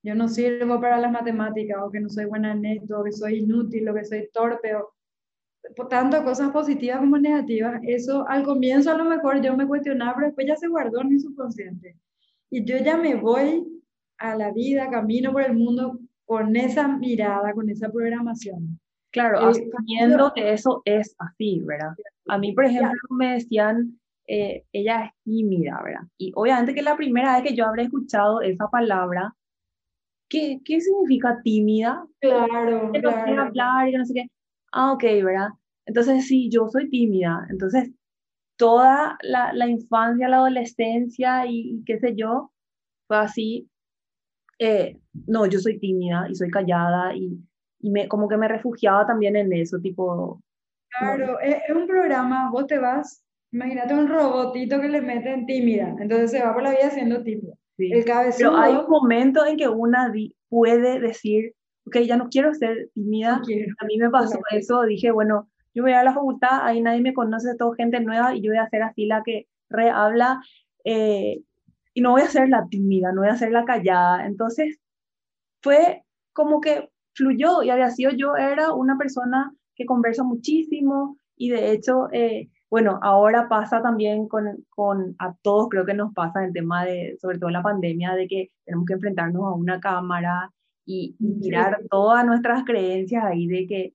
yo 0.03 0.15
no 0.15 0.29
sirvo 0.29 0.81
para 0.81 0.99
las 0.99 1.13
matemáticas 1.13 1.79
o 1.83 1.91
que 1.91 2.01
no 2.01 2.09
soy 2.09 2.25
buena 2.27 2.53
en 2.53 2.65
esto, 2.65 3.01
o 3.01 3.05
que 3.05 3.13
soy 3.13 3.39
inútil 3.39 3.89
o 3.89 3.95
que 3.95 4.05
soy 4.05 4.29
torpe 4.33 4.75
o 4.75 4.93
tanto 5.89 6.25
cosas 6.25 6.51
positivas 6.51 6.99
como 6.99 7.19
negativas. 7.19 7.81
Eso 7.85 8.27
al 8.29 8.45
comienzo 8.45 8.91
a 8.91 8.97
lo 8.97 9.05
mejor 9.05 9.41
yo 9.43 9.57
me 9.57 9.67
cuestionaba, 9.67 10.15
pero 10.15 10.27
después 10.29 10.47
ya 10.47 10.57
se 10.57 10.69
guardó 10.69 11.01
en 11.03 11.09
mi 11.11 11.21
subconsciente. 11.21 11.97
Y 12.51 12.65
yo 12.65 12.79
ya 12.79 12.97
me 12.97 13.17
voy 13.17 13.78
a 14.19 14.37
la 14.37 14.53
vida, 14.53 14.91
camino 14.91 15.33
por 15.33 15.43
el 15.43 15.55
mundo 15.55 15.99
con 16.25 16.55
esa 16.57 16.89
mirada, 16.89 17.53
con 17.53 17.71
esa 17.71 17.91
programación. 17.91 18.79
Claro, 19.11 19.39
asumiendo 19.41 20.33
que 20.35 20.53
eso 20.53 20.83
es 20.85 21.17
así, 21.19 21.61
¿verdad? 21.65 21.93
A 22.29 22.37
mí, 22.37 22.53
por 22.53 22.67
ejemplo, 22.67 22.99
me 23.11 23.35
decían, 23.35 23.99
eh, 24.27 24.65
ella 24.73 25.05
es 25.05 25.13
tímida, 25.25 25.81
¿verdad? 25.83 26.03
Y 26.19 26.33
obviamente 26.35 26.75
que 26.75 26.83
la 26.83 26.97
primera 26.97 27.35
vez 27.35 27.49
que 27.49 27.57
yo 27.57 27.65
habré 27.65 27.85
escuchado 27.85 28.43
esa 28.43 28.69
palabra, 28.69 29.35
¿qué, 30.29 30.61
qué 30.63 30.81
significa 30.81 31.41
tímida? 31.43 32.07
Claro, 32.21 32.93
que 32.93 33.01
no 33.01 33.11
claro. 33.11 33.43
hablar 33.43 33.89
y 33.89 33.93
no 33.93 34.05
sé 34.05 34.13
qué. 34.15 34.27
Ah, 34.73 34.93
ok, 34.93 35.03
¿verdad? 35.03 35.49
Entonces, 35.87 36.27
sí, 36.27 36.51
yo 36.51 36.69
soy 36.69 36.91
tímida. 36.91 37.47
Entonces, 37.49 37.91
toda 38.57 39.17
la, 39.23 39.55
la 39.55 39.67
infancia, 39.67 40.29
la 40.29 40.37
adolescencia 40.37 41.47
y, 41.47 41.79
y 41.79 41.85
qué 41.85 41.99
sé 41.99 42.15
yo, 42.15 42.53
fue 43.07 43.17
así 43.17 43.71
eh, 44.59 44.99
no, 45.27 45.47
yo 45.47 45.59
soy 45.59 45.79
tímida 45.79 46.27
y 46.29 46.35
soy 46.35 46.51
callada 46.51 47.15
y, 47.15 47.39
y 47.81 47.91
me, 47.91 48.09
como 48.09 48.29
que 48.29 48.37
me 48.37 48.49
refugiaba 48.49 49.07
también 49.07 49.37
en 49.37 49.53
eso, 49.53 49.79
tipo... 49.79 50.41
Claro, 50.99 51.39
es, 51.41 51.57
un 51.75 51.87
programa, 51.87 52.51
vos 52.51 52.67
te 52.67 52.79
vas, 52.79 53.25
imagínate 53.53 53.95
un 53.95 54.09
robotito 54.09 54.81
que 54.81 54.89
le 54.89 55.01
meten 55.01 55.47
tímida, 55.47 55.95
entonces 56.01 56.31
se 56.31 56.43
va 56.43 56.55
por 56.55 56.63
la 56.63 56.71
vida 56.71 56.91
siendo 56.91 57.23
tímida. 57.23 57.55
El 57.79 58.05
Pero 58.37 58.57
hay 58.57 58.75
un 58.75 58.89
momento 58.89 59.47
en 59.47 59.57
que 59.57 59.69
una 59.69 60.13
puede 60.49 60.99
decir, 60.99 61.53
ok, 61.87 61.99
ya 61.99 62.17
no 62.17 62.29
quiero 62.29 62.53
ser 62.55 62.89
tímida. 62.95 63.37
a 63.37 63.85
mí 63.85 63.99
me 63.99 64.11
pasó 64.11 64.41
eso, 64.51 64.83
dije, 64.83 65.13
bueno, 65.13 65.49
yo 65.75 65.85
voy 65.85 65.93
a 65.93 66.03
la 66.03 66.13
facultad, 66.15 66.67
ahí 66.67 66.81
nadie 66.81 67.01
me 67.01 67.15
conoce, 67.15 67.55
todo 67.57 67.73
gente 67.73 68.01
nueva, 68.01 68.35
y 68.35 68.43
yo 68.43 68.51
voy 68.51 68.59
a 68.59 68.69
ser 68.69 68.83
así 68.83 69.07
la 69.07 69.23
que 69.23 69.47
rehabla. 69.71 70.41
Eh, 70.85 71.43
y 71.99 72.01
no 72.01 72.13
voy 72.13 72.23
a 72.23 72.29
ser 72.29 72.49
la 72.49 72.65
tímida, 72.69 73.11
no 73.11 73.23
voy 73.23 73.31
a 73.31 73.37
ser 73.37 73.51
la 73.51 73.65
callada. 73.65 74.25
Entonces 74.25 74.79
fue 75.61 76.05
como 76.33 76.61
que 76.61 76.91
fluyó 77.13 77.65
y 77.65 77.71
había 77.71 77.91
sido 77.91 78.13
yo, 78.13 78.37
era 78.37 78.73
una 78.73 78.97
persona 78.97 79.53
que 79.75 79.85
conversa 79.85 80.23
muchísimo 80.23 81.17
y 81.37 81.49
de 81.51 81.73
hecho, 81.73 82.09
eh, 82.13 82.51
bueno, 82.71 83.01
ahora 83.03 83.49
pasa 83.49 83.83
también 83.83 84.29
con, 84.29 84.65
con, 84.69 85.17
a 85.19 85.35
todos, 85.43 85.69
creo 85.71 85.85
que 85.85 85.95
nos 85.95 86.15
pasa 86.15 86.45
el 86.45 86.53
tema 86.53 86.85
de, 86.85 87.17
sobre 87.21 87.41
todo 87.41 87.51
la 87.51 87.65
pandemia, 87.65 88.15
de 88.15 88.29
que 88.29 88.51
tenemos 88.65 88.87
que 88.87 88.95
enfrentarnos 88.95 89.43
a 89.43 89.55
una 89.57 89.81
cámara 89.81 90.53
y, 90.87 91.17
mirar 91.19 91.81
todas 91.91 92.25
nuestras 92.25 92.63
creencias 92.63 93.25
ahí 93.25 93.49
de 93.49 93.67
que, 93.67 93.95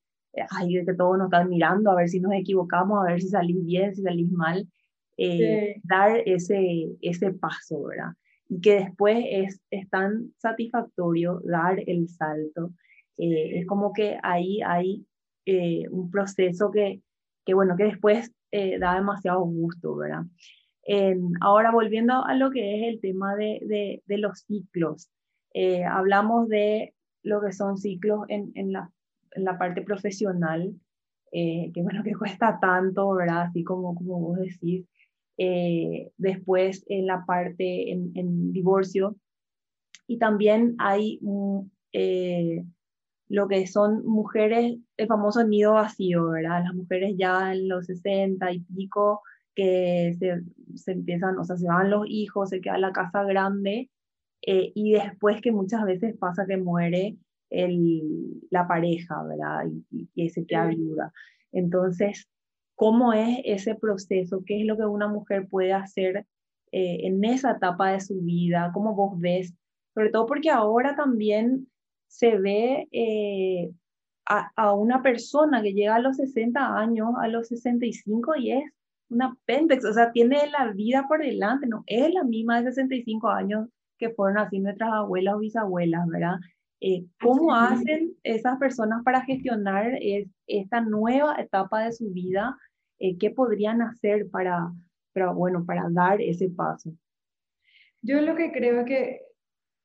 ay, 0.50 0.74
de 0.74 0.86
que 0.86 0.94
todos 0.94 1.18
nos 1.18 1.28
están 1.28 1.48
mirando 1.48 1.89
a 1.89 1.96
ver 1.96 2.10
si 2.10 2.20
nos 2.20 2.34
equivocamos, 2.34 3.00
a 3.00 3.12
ver 3.12 3.22
si 3.22 3.30
salís 3.30 3.63
bien, 3.63 3.96
si 3.96 4.02
salís 4.02 4.30
mal. 4.30 4.68
Eh, 5.17 5.80
dar 5.84 6.23
ese, 6.26 6.89
ese 7.02 7.34
paso, 7.34 7.84
¿verdad? 7.84 8.13
Y 8.49 8.62
que 8.62 8.76
después 8.76 9.23
es, 9.30 9.62
es 9.69 9.89
tan 9.89 10.34
satisfactorio 10.38 11.39
dar 11.43 11.82
el 11.86 12.10
salto. 12.10 12.73
Eh, 13.17 13.60
es 13.60 13.67
como 13.67 13.93
que 13.93 14.17
ahí 14.23 14.62
hay 14.65 15.06
eh, 15.45 15.88
un 15.89 16.10
proceso 16.10 16.71
que, 16.71 17.02
que, 17.45 17.54
bueno, 17.54 17.76
que 17.76 17.86
después 17.86 18.32
da 18.80 18.93
demasiado 18.93 19.41
gusto, 19.41 19.95
¿verdad? 19.95 20.26
ahora, 21.41 21.71
volviendo 21.71 22.23
a 22.23 22.36
lo 22.36 22.52
que 22.52 22.76
es 22.76 22.93
el 22.93 23.02
tema 23.02 23.36
de, 23.36 23.60
de, 23.65 24.04
de 24.06 24.17
los 24.19 24.41
ciclos, 24.41 25.10
hablamos 25.89 26.49
de 26.49 26.93
lo 27.23 27.41
que 27.41 27.52
son 27.52 27.78
ciclos 27.78 28.26
en, 28.28 28.52
en, 28.54 28.71
la, 28.71 28.91
en 29.32 29.43
la 29.43 29.58
parte 29.58 29.82
profesional, 29.82 30.71
que 31.32 31.71
bueno, 31.78 32.04
que 32.04 32.13
cuesta 32.13 32.60
tanto, 32.62 33.12
¿verdad? 33.15 33.47
Así 33.47 33.63
como, 33.63 33.95
como 33.95 34.19
vos 34.19 34.38
decís, 34.38 34.86
eh, 35.38 36.12
después 36.17 36.84
en 36.88 37.08
la 37.08 37.26
parte 37.26 37.91
en, 37.91 38.54
divorcio. 38.54 39.15
Y 40.08 40.17
también 40.17 40.76
hay 40.80 41.19
eh, 41.93 42.63
lo 43.30 43.48
que 43.48 43.65
son 43.67 44.06
mujeres, 44.06 44.78
el 44.98 45.08
famoso 45.08 45.43
nido 45.43 45.74
vacío, 45.74 46.30
¿verdad? 46.30 46.63
Las 46.63 46.76
mujeres 46.76 47.15
ya 47.17 47.54
en 47.54 47.67
los 47.69 47.86
60 47.86 48.52
y 48.52 48.60
pico 48.60 49.22
que 49.56 50.15
se, 50.19 50.41
se 50.76 50.91
empiezan, 50.91 51.38
o 51.38 51.43
sea, 51.43 51.58
se 51.58 51.67
van 51.67 51.89
los 51.89 52.06
hijos, 52.08 52.50
se 52.50 52.62
queda 52.62 52.78
la 52.78 52.91
casa 52.91 53.24
grande 53.24 53.89
eh, 54.46 54.72
y 54.76 54.93
después 54.93 55.41
que 55.41 55.52
muchas 55.52 55.86
veces 55.86 56.17
pasa 56.17 56.46
que 56.46 56.58
muere 56.58 57.17
el, 57.50 58.41
la 58.50 58.67
pareja, 58.67 59.24
¿verdad? 59.24 59.65
Y, 59.91 60.10
y, 60.15 60.30
se 60.30 60.46
queda 60.46 60.67
viuda. 60.67 61.13
Entonces, 61.52 62.28
cómo 62.75 63.13
es 63.13 63.39
ese 63.45 63.75
proceso, 63.75 64.43
qué 64.45 64.62
es 64.62 64.65
lo 64.65 64.77
que 64.77 64.86
una 64.86 65.07
mujer 65.07 65.47
puede 65.47 65.73
hacer 65.73 66.25
eh, 66.71 67.07
en 67.07 67.23
esa 67.23 67.51
etapa 67.51 67.91
de 67.91 68.01
su 68.01 68.19
vida, 68.21 68.71
cómo 68.73 68.95
vos 68.95 69.19
ves, 69.19 69.53
sobre 69.93 70.09
todo 70.09 70.25
porque 70.25 70.49
ahora 70.49 70.95
también 70.95 71.67
se 72.07 72.38
ve 72.38 72.88
eh, 72.91 73.71
a, 74.25 74.73
una 74.73 75.01
persona 75.01 75.62
que 75.62 75.73
llega 75.73 75.95
a 75.95 75.99
los 75.99 76.17
60 76.17 76.77
años, 76.77 77.09
a 77.21 77.27
los 77.27 77.47
65 77.47 78.36
y 78.38 78.51
es 78.51 78.63
una 79.09 79.36
pendex, 79.45 79.86
o 79.86 79.93
sea, 79.93 80.12
tiene 80.12 80.49
la 80.49 80.71
vida 80.73 81.05
por 81.07 81.21
delante, 81.21 81.67
no 81.67 81.83
es 81.86 82.13
la 82.13 82.23
misma 82.23 82.62
de 82.62 82.71
65 82.71 83.29
años 83.29 83.67
que 83.97 84.09
fueron 84.09 84.39
así 84.39 84.59
nuestras 84.59 84.91
abuelas 84.91 85.36
o 85.36 85.39
bisabuelas, 85.39 86.07
¿verdad? 86.07 86.38
Eh, 86.86 87.06
¿Cómo 87.22 87.56
hacen 87.56 88.13
esas 88.24 88.60
personas 88.60 89.06
para 89.06 89.24
gestionar 89.24 89.98
esta 90.48 90.82
nueva 90.82 91.38
etapa 91.39 91.86
de 91.86 91.93
su 91.93 92.12
vida? 92.12 92.58
Eh, 93.00 93.17
¿Qué 93.17 93.32
podrían 93.32 93.82
hacer 93.82 94.30
para, 94.30 94.69
para, 95.13 95.32
bueno, 95.32 95.65
para 95.65 95.86
dar 95.89 96.22
ese 96.22 96.50
paso? 96.50 96.93
Yo 98.02 98.19
lo 98.19 98.36
que 98.36 98.52
creo 98.52 98.82
es 98.82 98.86
que 98.86 99.22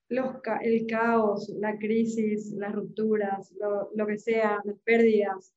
los, 0.08 0.40
el 0.62 0.88
caos, 0.88 1.48
la 1.60 1.78
crisis, 1.78 2.52
las 2.54 2.72
rupturas, 2.72 3.54
lo, 3.60 3.90
lo 3.94 4.04
que 4.04 4.18
sea, 4.18 4.58
las 4.64 4.80
pérdidas, 4.80 5.54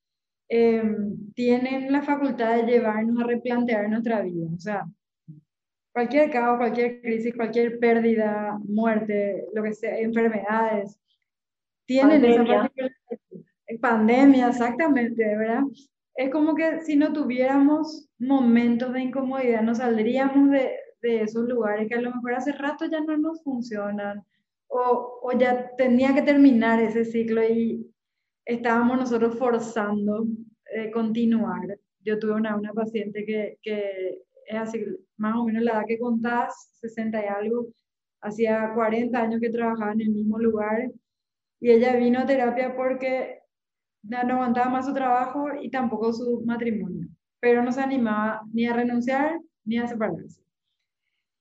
em, 0.47 1.31
tienen 1.33 1.91
la 1.91 2.03
facultad 2.03 2.57
de 2.57 2.71
llevarnos 2.71 3.19
a 3.19 3.25
replantear 3.25 3.89
nuestra 3.89 4.21
vida. 4.21 4.47
O 4.55 4.59
sea, 4.59 4.85
cualquier 5.91 6.29
caos, 6.29 6.59
cualquier 6.59 7.01
crisis, 7.01 7.33
cualquier 7.35 7.79
pérdida, 7.79 8.59
muerte, 8.63 9.43
lo 9.55 9.63
que 9.63 9.73
sea, 9.73 9.97
enfermedades, 9.97 11.01
tienen 11.91 12.25
esa 12.25 12.45
particularidad. 12.45 13.81
Pandemia, 13.81 14.49
exactamente, 14.49 15.23
¿verdad? 15.23 15.63
Es 16.15 16.29
como 16.29 16.55
que 16.55 16.81
si 16.81 16.95
no 16.95 17.13
tuviéramos 17.13 18.09
momentos 18.19 18.91
de 18.93 19.01
incomodidad, 19.01 19.61
no 19.61 19.73
saldríamos 19.73 20.51
de, 20.51 20.71
de 21.01 21.21
esos 21.21 21.47
lugares 21.47 21.87
que 21.87 21.95
a 21.95 22.01
lo 22.01 22.13
mejor 22.13 22.33
hace 22.33 22.51
rato 22.51 22.85
ya 22.85 22.99
no 23.01 23.17
nos 23.17 23.41
funcionan 23.43 24.23
o, 24.67 25.19
o 25.23 25.31
ya 25.37 25.71
tenía 25.77 26.13
que 26.13 26.21
terminar 26.21 26.81
ese 26.81 27.05
ciclo 27.05 27.43
y 27.43 27.85
estábamos 28.45 28.97
nosotros 28.97 29.37
forzando 29.37 30.25
eh, 30.73 30.91
continuar. 30.91 31.77
Yo 32.03 32.19
tuve 32.19 32.33
una, 32.33 32.55
una 32.55 32.73
paciente 32.73 33.25
que, 33.25 33.57
que 33.61 34.19
es 34.47 34.55
así, 34.55 34.85
más 35.17 35.35
o 35.37 35.45
menos 35.45 35.63
la 35.63 35.73
edad 35.73 35.85
que 35.87 35.99
contás, 35.99 36.77
60 36.81 37.23
y 37.23 37.27
algo, 37.27 37.67
hacía 38.21 38.71
40 38.73 39.17
años 39.19 39.41
que 39.41 39.49
trabajaba 39.49 39.93
en 39.93 40.01
el 40.01 40.09
mismo 40.09 40.39
lugar 40.39 40.91
y 41.61 41.69
ella 41.69 41.95
vino 41.95 42.19
a 42.19 42.25
terapia 42.25 42.75
porque 42.75 43.43
ya 44.01 44.23
no 44.23 44.33
aguantaba 44.33 44.69
más 44.69 44.87
su 44.87 44.93
trabajo 44.93 45.45
y 45.61 45.69
tampoco 45.69 46.11
su 46.11 46.41
matrimonio, 46.43 47.07
pero 47.39 47.63
no 47.63 47.71
se 47.71 47.81
animaba 47.81 48.41
ni 48.51 48.65
a 48.65 48.73
renunciar 48.73 49.39
ni 49.63 49.77
a 49.77 49.87
separarse. 49.87 50.41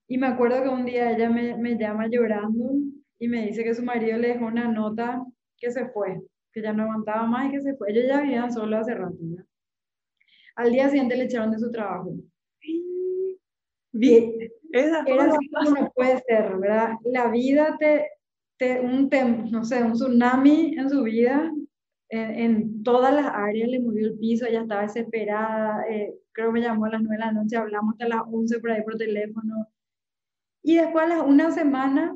Y 0.07 0.19
me 0.19 0.27
acuerdo 0.27 0.63
que 0.63 0.69
un 0.69 0.85
día 0.85 1.11
ella 1.11 1.31
me, 1.31 1.57
me 1.57 1.79
llama 1.79 2.07
llorando 2.09 2.71
y 3.19 3.29
me 3.29 3.47
dice 3.47 3.65
que 3.65 3.75
su 3.75 3.83
marido 3.83 4.19
le 4.19 4.29
dejó 4.29 4.47
una 4.47 4.69
nota 4.69 5.25
que 5.57 5.71
se 5.71 5.89
fue, 5.89 6.21
que 6.53 6.61
ya 6.61 6.73
no 6.73 6.83
aguantaba 6.83 7.27
más 7.27 7.49
y 7.49 7.53
que 7.53 7.63
se 7.63 7.75
fue. 7.77 7.91
Ellos 7.91 8.05
ya 8.07 8.21
vivían 8.21 8.53
solo 8.53 8.77
hace 8.77 8.95
rato. 8.95 9.17
Al 10.57 10.73
día 10.73 10.89
siguiente 10.91 11.17
le 11.17 11.25
echaron 11.25 11.51
de 11.51 11.59
su 11.59 11.71
trabajo. 11.71 12.13
Bien, 13.93 14.33
era 14.73 14.99
así 15.01 15.49
como 15.49 15.71
no 15.71 15.91
puede 15.95 16.19
ser, 16.27 16.57
¿verdad? 16.59 16.91
La 17.05 17.29
vida 17.29 17.77
te, 17.79 18.07
te 18.61 18.79
un 18.79 19.09
no 19.51 19.65
sé, 19.65 19.83
un 19.83 19.95
tsunami 19.95 20.75
en 20.77 20.91
su 20.91 21.03
vida, 21.03 21.51
en, 22.11 22.83
todas 22.83 23.15
las 23.15 23.25
áreas 23.25 23.71
le 23.71 23.81
movió 23.81 24.09
el 24.09 24.19
piso, 24.19 24.45
ella 24.45 24.61
estaba 24.61 24.83
desesperada, 24.83 25.83
eh, 25.89 26.13
creo 26.33 26.49
que 26.49 26.53
me 26.53 26.61
llamó 26.61 26.85
a 26.85 26.91
las 26.91 27.01
9 27.01 27.17
de 27.17 27.25
la 27.25 27.33
noche, 27.33 27.57
hablamos 27.57 27.93
hasta 27.93 28.09
las 28.09 28.21
11 28.31 28.61
por 28.61 28.71
ahí 28.71 28.83
por 28.83 28.99
teléfono. 28.99 29.67
Y 30.63 30.77
después 30.77 31.05
a 31.05 31.09
las 31.09 31.23
una 31.23 31.51
semana, 31.53 32.15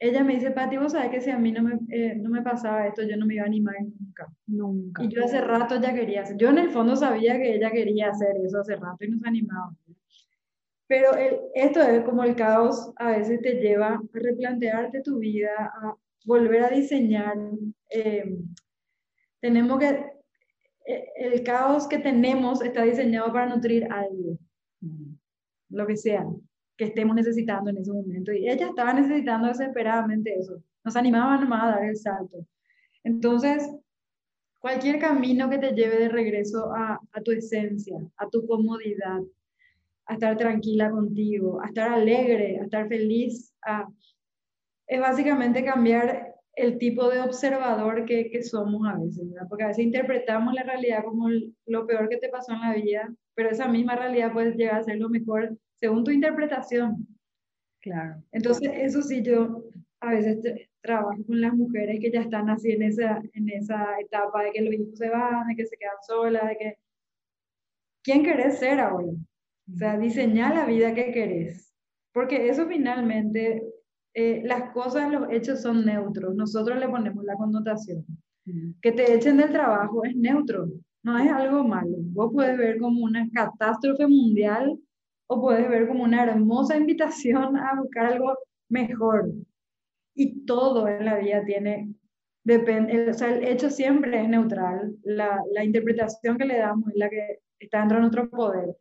ella 0.00 0.24
me 0.24 0.34
dice, 0.34 0.50
Pati, 0.50 0.76
vos 0.76 0.90
sabés 0.90 1.10
que 1.10 1.20
si 1.20 1.30
a 1.30 1.38
mí 1.38 1.52
no 1.52 1.62
me, 1.62 1.78
eh, 1.90 2.16
no 2.16 2.30
me 2.30 2.42
pasaba 2.42 2.88
esto, 2.88 3.04
yo 3.04 3.16
no 3.16 3.24
me 3.24 3.34
iba 3.34 3.44
a 3.44 3.46
animar 3.46 3.76
nunca. 3.80 4.26
Nunca. 4.48 5.04
Y 5.04 5.08
yo 5.08 5.24
hace 5.24 5.40
rato 5.40 5.80
ya 5.80 5.94
quería 5.94 6.22
hacer, 6.22 6.36
yo 6.36 6.48
en 6.48 6.58
el 6.58 6.70
fondo 6.70 6.96
sabía 6.96 7.36
que 7.36 7.54
ella 7.54 7.70
quería 7.70 8.10
hacer 8.10 8.36
eso 8.44 8.58
hace 8.58 8.74
rato 8.74 9.04
y 9.04 9.10
no 9.10 9.20
se 9.20 9.28
animaba. 9.28 9.72
Pero 10.88 11.10
esto 11.54 11.80
es 11.80 12.04
como 12.04 12.22
el 12.22 12.36
caos, 12.36 12.92
a 12.96 13.10
veces 13.10 13.40
te 13.42 13.54
lleva 13.54 13.94
a 13.94 14.02
replantearte 14.12 15.02
tu 15.02 15.18
vida, 15.18 15.50
a 15.82 15.96
volver 16.24 16.64
a 16.64 16.70
diseñar. 16.70 17.36
Eh, 17.90 18.38
tenemos 19.40 19.78
que, 19.80 20.06
eh, 20.86 21.08
el 21.16 21.42
caos 21.42 21.88
que 21.88 21.98
tenemos 21.98 22.62
está 22.62 22.82
diseñado 22.84 23.32
para 23.32 23.46
nutrir 23.46 23.88
algo, 23.90 24.38
lo 25.70 25.86
que 25.86 25.96
sea, 25.96 26.24
que 26.76 26.84
estemos 26.84 27.16
necesitando 27.16 27.70
en 27.70 27.78
ese 27.78 27.92
momento. 27.92 28.32
Y 28.32 28.48
ella 28.48 28.68
estaba 28.68 28.92
necesitando 28.92 29.48
desesperadamente 29.48 30.38
eso. 30.38 30.62
Nos 30.84 30.94
animaba 30.94 31.36
nomás 31.38 31.64
a 31.64 31.70
dar 31.70 31.84
el 31.84 31.96
salto. 31.96 32.46
Entonces, 33.02 33.68
cualquier 34.60 35.00
camino 35.00 35.50
que 35.50 35.58
te 35.58 35.72
lleve 35.72 35.98
de 35.98 36.08
regreso 36.08 36.72
a, 36.72 37.00
a 37.12 37.20
tu 37.22 37.32
esencia, 37.32 37.98
a 38.18 38.28
tu 38.28 38.46
comodidad, 38.46 39.20
a 40.06 40.14
estar 40.14 40.36
tranquila 40.36 40.90
contigo, 40.90 41.60
a 41.62 41.66
estar 41.66 41.92
alegre, 41.92 42.58
a 42.60 42.64
estar 42.64 42.88
feliz, 42.88 43.52
a, 43.62 43.86
es 44.86 45.00
básicamente 45.00 45.64
cambiar 45.64 46.34
el 46.54 46.78
tipo 46.78 47.10
de 47.10 47.20
observador 47.20 48.04
que, 48.06 48.30
que 48.30 48.42
somos 48.42 48.86
a 48.88 48.96
veces, 48.98 49.28
¿verdad? 49.30 49.46
porque 49.48 49.64
a 49.64 49.68
veces 49.68 49.84
interpretamos 49.84 50.54
la 50.54 50.62
realidad 50.62 51.04
como 51.04 51.28
lo 51.66 51.86
peor 51.86 52.08
que 52.08 52.16
te 52.16 52.30
pasó 52.30 52.52
en 52.52 52.60
la 52.60 52.74
vida, 52.74 53.12
pero 53.34 53.50
esa 53.50 53.68
misma 53.68 53.96
realidad 53.96 54.32
puede 54.32 54.52
llegar 54.52 54.80
a 54.80 54.84
ser 54.84 54.96
lo 54.96 55.10
mejor 55.10 55.56
según 55.80 56.04
tu 56.04 56.10
interpretación. 56.10 57.06
Claro. 57.82 58.22
Entonces, 58.32 58.70
eso 58.74 59.02
sí, 59.02 59.22
yo 59.22 59.64
a 60.00 60.12
veces 60.12 60.38
trabajo 60.80 61.22
con 61.26 61.40
las 61.40 61.52
mujeres 61.52 61.98
que 62.00 62.10
ya 62.10 62.22
están 62.22 62.48
así 62.48 62.72
en 62.72 62.82
esa, 62.82 63.20
en 63.34 63.48
esa 63.50 63.98
etapa 64.00 64.44
de 64.44 64.52
que 64.52 64.62
los 64.62 64.74
hijos 64.74 64.96
se 64.96 65.10
van, 65.10 65.48
de 65.48 65.56
que 65.56 65.66
se 65.66 65.76
quedan 65.76 65.96
solas, 66.06 66.48
de 66.48 66.56
que... 66.56 66.78
¿Quién 68.02 68.24
querés 68.24 68.58
ser 68.58 68.80
ahora? 68.80 69.12
O 69.72 69.76
sea, 69.76 69.98
diseñar 69.98 70.54
la 70.54 70.66
vida 70.66 70.94
que 70.94 71.12
querés. 71.12 71.74
Porque 72.12 72.48
eso 72.48 72.66
finalmente, 72.66 73.62
eh, 74.14 74.42
las 74.44 74.70
cosas, 74.72 75.10
los 75.10 75.30
hechos 75.30 75.62
son 75.62 75.84
neutros. 75.84 76.34
Nosotros 76.34 76.78
le 76.78 76.88
ponemos 76.88 77.24
la 77.24 77.34
connotación. 77.34 78.04
Que 78.80 78.92
te 78.92 79.12
echen 79.12 79.38
del 79.38 79.50
trabajo 79.50 80.04
es 80.04 80.14
neutro, 80.14 80.68
no 81.02 81.18
es 81.18 81.30
algo 81.30 81.64
malo. 81.64 81.96
Vos 81.98 82.30
puedes 82.32 82.56
ver 82.56 82.78
como 82.78 83.04
una 83.04 83.28
catástrofe 83.32 84.06
mundial 84.06 84.78
o 85.26 85.40
puedes 85.40 85.68
ver 85.68 85.88
como 85.88 86.04
una 86.04 86.22
hermosa 86.22 86.76
invitación 86.76 87.56
a 87.56 87.80
buscar 87.80 88.06
algo 88.06 88.38
mejor. 88.68 89.32
Y 90.14 90.44
todo 90.46 90.86
en 90.86 91.04
la 91.04 91.18
vida 91.18 91.44
tiene, 91.44 91.92
depende, 92.44 93.10
o 93.10 93.14
sea, 93.14 93.34
el 93.34 93.44
hecho 93.44 93.68
siempre 93.68 94.22
es 94.22 94.28
neutral. 94.28 94.94
La, 95.02 95.40
la 95.52 95.64
interpretación 95.64 96.38
que 96.38 96.44
le 96.44 96.58
damos 96.58 96.88
es 96.90 96.96
la 96.96 97.10
que 97.10 97.40
está 97.58 97.80
dentro 97.80 97.96
de 97.96 98.00
nuestro 98.02 98.30
poder. 98.30 98.76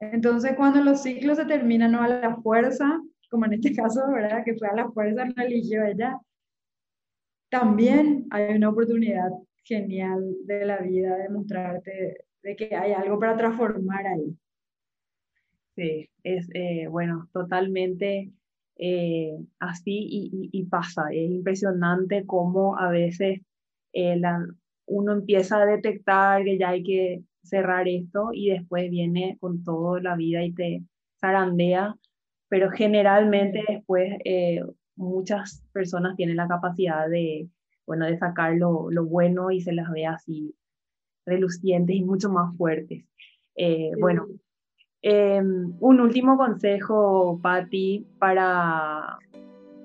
Entonces, 0.00 0.54
cuando 0.56 0.82
los 0.82 1.02
ciclos 1.02 1.36
se 1.36 1.44
terminan 1.44 1.92
no 1.92 2.02
a 2.02 2.08
la 2.08 2.36
fuerza, 2.36 3.00
como 3.30 3.46
en 3.46 3.54
este 3.54 3.72
caso, 3.76 4.00
¿verdad? 4.12 4.42
Que 4.44 4.56
fue 4.56 4.68
a 4.68 4.74
la 4.74 4.90
fuerza, 4.90 5.24
no 5.24 5.42
eligió 5.42 5.84
ella, 5.84 6.18
también 7.50 8.26
hay 8.30 8.56
una 8.56 8.70
oportunidad 8.70 9.30
genial 9.64 10.36
de 10.44 10.64
la 10.64 10.78
vida 10.78 11.16
de 11.16 11.28
mostrarte 11.28 12.24
de 12.42 12.56
que 12.56 12.74
hay 12.74 12.92
algo 12.92 13.18
para 13.18 13.36
transformar 13.36 14.06
ahí. 14.06 14.36
Sí, 15.76 16.08
es, 16.22 16.48
eh, 16.54 16.86
bueno, 16.88 17.28
totalmente 17.32 18.32
eh, 18.76 19.36
así 19.58 20.06
y, 20.10 20.48
y, 20.52 20.64
pasa. 20.64 21.08
Es 21.12 21.30
impresionante 21.30 22.24
cómo 22.26 22.78
a 22.78 22.90
veces 22.90 23.40
eh, 23.92 24.16
la, 24.16 24.46
uno 24.86 25.12
empieza 25.12 25.62
a 25.62 25.66
detectar 25.66 26.44
que 26.44 26.58
ya 26.58 26.70
hay 26.70 26.82
que 26.82 27.22
cerrar 27.50 27.88
esto 27.88 28.30
y 28.32 28.50
después 28.50 28.88
viene 28.90 29.36
con 29.40 29.62
toda 29.64 30.00
la 30.00 30.16
vida 30.16 30.42
y 30.42 30.52
te 30.52 30.82
zarandea, 31.20 31.96
pero 32.48 32.70
generalmente 32.70 33.62
después 33.68 34.14
eh, 34.24 34.62
muchas 34.96 35.62
personas 35.72 36.16
tienen 36.16 36.36
la 36.36 36.48
capacidad 36.48 37.08
de, 37.08 37.48
bueno, 37.86 38.06
de 38.06 38.18
sacar 38.18 38.54
lo, 38.54 38.90
lo, 38.90 39.04
bueno 39.04 39.50
y 39.50 39.60
se 39.60 39.72
las 39.72 39.90
ve 39.90 40.06
así 40.06 40.54
relucientes 41.26 41.96
y 41.96 42.02
mucho 42.02 42.30
más 42.30 42.56
fuertes. 42.56 43.04
Eh, 43.56 43.92
bueno, 44.00 44.26
em, 45.02 45.74
un 45.80 46.00
último 46.00 46.36
consejo, 46.36 47.38
Patti, 47.42 48.06
para, 48.18 49.18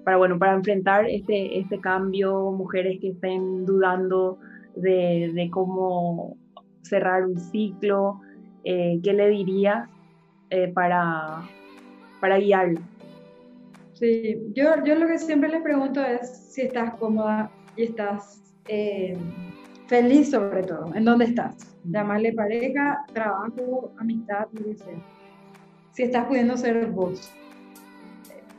para, 0.04 0.18
bueno, 0.18 0.40
para 0.40 0.54
enfrentar 0.54 1.10
este, 1.10 1.60
este 1.60 1.80
cambio, 1.80 2.52
mujeres 2.52 3.00
que 3.02 3.10
estén 3.10 3.66
dudando 3.66 4.40
de, 4.76 5.32
de 5.34 5.50
cómo 5.50 6.38
cerrar 6.86 7.26
un 7.26 7.40
ciclo? 7.40 8.22
Eh, 8.64 9.00
¿Qué 9.04 9.14
le 9.14 9.30
dirías 9.30 9.90
eh, 10.50 10.72
para, 10.74 11.44
para 12.20 12.38
guiarlo? 12.38 12.80
Sí, 13.94 14.38
yo, 14.54 14.84
yo 14.84 14.96
lo 14.96 15.08
que 15.08 15.18
siempre 15.18 15.50
le 15.50 15.62
pregunto 15.62 16.04
es 16.04 16.30
si 16.30 16.62
estás 16.62 16.96
cómoda 16.96 17.50
y 17.78 17.84
estás 17.84 18.42
eh, 18.68 19.16
feliz 19.88 20.32
sobre 20.32 20.64
todo, 20.64 20.94
en 20.96 21.06
dónde 21.06 21.26
estás. 21.26 21.56
Llamarle 21.86 22.34
pareja, 22.34 23.06
trabajo, 23.14 23.92
amistad, 23.98 24.48
lo 24.54 24.66
que 24.66 24.76
sea. 24.76 24.98
Si 25.92 26.04
estás 26.04 26.26
pudiendo 26.26 26.58
ser 26.58 26.88
vos. 26.88 27.32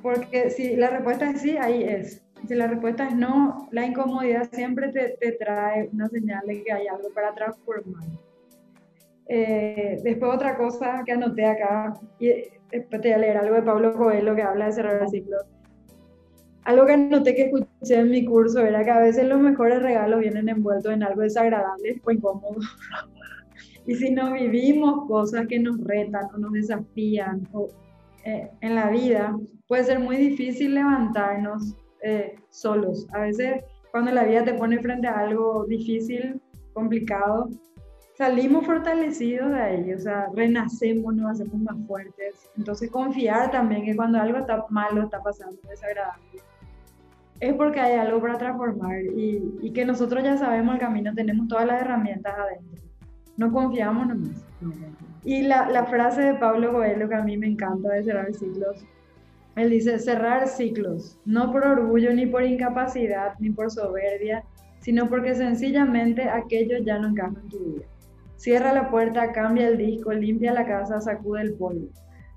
Porque 0.03 0.51
si 0.51 0.77
la 0.77 0.89
respuesta 0.89 1.31
es 1.31 1.43
sí, 1.43 1.57
ahí 1.57 1.83
es. 1.83 2.26
Si 2.47 2.55
la 2.55 2.69
respuesta 2.69 3.09
es 3.09 3.17
no, 3.17 3.69
la 3.73 3.87
incomodidad 3.87 4.49
siempre 4.53 4.93
te, 4.93 5.17
te 5.21 5.33
trae 5.33 5.89
una 5.93 6.09
señal 6.09 6.47
de 6.47 6.63
que 6.63 6.73
hay 6.73 6.87
algo 6.87 7.09
para 7.13 7.35
transformar. 7.35 8.05
Eh, 9.29 10.01
después 10.05 10.33
otra 10.33 10.57
cosa 10.57 11.03
que 11.05 11.13
anoté 11.13 11.45
acá, 11.45 11.99
y 12.21 12.29
después 12.71 13.03
te 13.03 13.09
voy 13.09 13.13
a 13.13 13.19
leer 13.19 13.37
algo 13.39 13.57
de 13.57 13.63
Pablo 13.63 13.93
Coelho 13.95 14.37
que 14.37 14.43
habla 14.43 14.67
de 14.67 14.73
cerrar 14.73 15.03
el 15.03 15.09
ciclo. 15.09 15.39
Algo 16.63 16.87
que 16.87 16.93
anoté 16.93 17.35
que 17.35 17.43
escuché 17.47 17.99
en 17.99 18.11
mi 18.11 18.25
curso 18.25 18.61
era 18.61 18.85
que 18.85 18.91
a 18.91 19.01
veces 19.01 19.27
los 19.27 19.41
mejores 19.41 19.83
regalos 19.83 20.21
vienen 20.21 20.49
envueltos 20.49 20.93
en 20.93 21.03
algo 21.03 21.23
desagradable 21.23 22.01
o 22.05 22.11
incómodo. 22.13 22.59
y 23.87 23.95
si 23.97 24.11
no 24.11 24.33
vivimos 24.33 25.07
cosas 25.09 25.47
que 25.49 25.59
nos 25.59 25.83
retan 25.83 26.27
o 26.33 26.39
nos 26.39 26.53
desafían, 26.53 27.49
o 27.53 27.69
eh, 28.25 28.51
en 28.61 28.75
la 28.77 28.91
vida, 28.91 29.37
puede 29.67 29.85
ser 29.85 29.99
muy 29.99 30.17
difícil 30.17 30.75
levantarnos 30.75 31.77
eh, 32.07 32.37
solos. 32.51 33.07
A 33.13 33.21
veces 33.21 33.65
cuando 33.91 34.13
la 34.13 34.25
vida 34.25 34.45
te 34.45 34.55
pone 34.55 34.79
frente 34.79 35.09
a 35.09 35.19
algo 35.19 35.65
difícil, 35.67 36.41
complicado, 36.73 37.49
salimos 38.15 38.65
fortalecidos 38.65 39.51
de 39.51 39.61
ahí, 39.61 39.93
o 39.93 39.99
sea, 39.99 40.29
renacemos, 40.35 41.15
nos 41.15 41.33
hacemos 41.33 41.61
más 41.61 41.77
fuertes. 41.87 42.49
Entonces 42.57 42.91
confiar 42.91 43.51
también 43.51 43.85
que 43.85 43.97
cuando 43.97 44.21
algo 44.21 44.39
está 44.39 44.65
malo, 44.71 45.03
está 45.03 45.23
pasando, 45.23 45.57
desagradable, 45.69 46.41
es 47.41 47.55
porque 47.55 47.81
hay 47.81 47.99
algo 47.99 48.21
para 48.21 48.39
transformar 48.39 49.03
y, 49.03 49.43
y 49.61 49.73
que 49.73 49.85
nosotros 49.85 50.23
ya 50.23 50.37
sabemos 50.37 50.75
el 50.75 50.81
camino, 50.81 51.15
tenemos 51.15 51.49
todas 51.49 51.67
las 51.67 51.83
herramientas 51.83 52.35
adentro. 52.39 52.85
No 53.37 53.53
confiamos 53.53 54.07
nomás. 54.07 54.45
Y 55.25 55.43
la, 55.43 55.69
la 55.69 55.85
frase 55.85 56.23
de 56.23 56.35
Pablo 56.35 56.73
Coelho 56.73 57.09
que 57.09 57.15
a 57.15 57.23
mí 57.23 57.37
me 57.37 57.49
encanta 57.49 57.91
de 57.91 58.05
cerrar 58.05 58.33
ciclos, 58.33 58.85
él 59.57 59.71
dice, 59.71 59.99
cerrar 59.99 60.49
ciclos, 60.49 61.19
no 61.25 61.51
por 61.51 61.65
orgullo 61.65 62.13
ni 62.13 62.27
por 62.27 62.45
incapacidad 62.45 63.35
ni 63.39 63.51
por 63.51 63.71
soberbia, 63.71 64.45
sino 64.81 65.09
porque 65.09 65.35
sencillamente 65.35 66.29
aquello 66.29 66.79
ya 66.79 66.99
no 66.99 67.09
encaja 67.09 67.41
en 67.43 67.49
tu 67.49 67.59
vida. 67.59 67.87
Cierra 68.37 68.75
la 68.75 68.91
puerta, 68.91 69.33
cambia 69.33 69.69
el 69.69 69.79
disco, 69.79 70.13
limpia 70.13 70.53
la 70.53 70.67
casa, 70.67 71.01
sacude 71.01 71.41
el 71.41 71.55
polvo. 71.55 71.89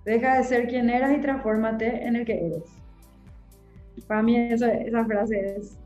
Deja 0.05 0.37
de 0.37 0.45
ser 0.45 0.67
quien 0.67 0.89
eras 0.89 1.11
y 1.11 1.19
transfórmate 1.19 2.07
en 2.07 2.15
el 2.15 2.25
que 2.25 2.45
eres. 2.45 2.63
Para 4.07 4.23
mí 4.23 4.37
esa 4.37 5.05
frase 5.05 5.57
es 5.57 5.77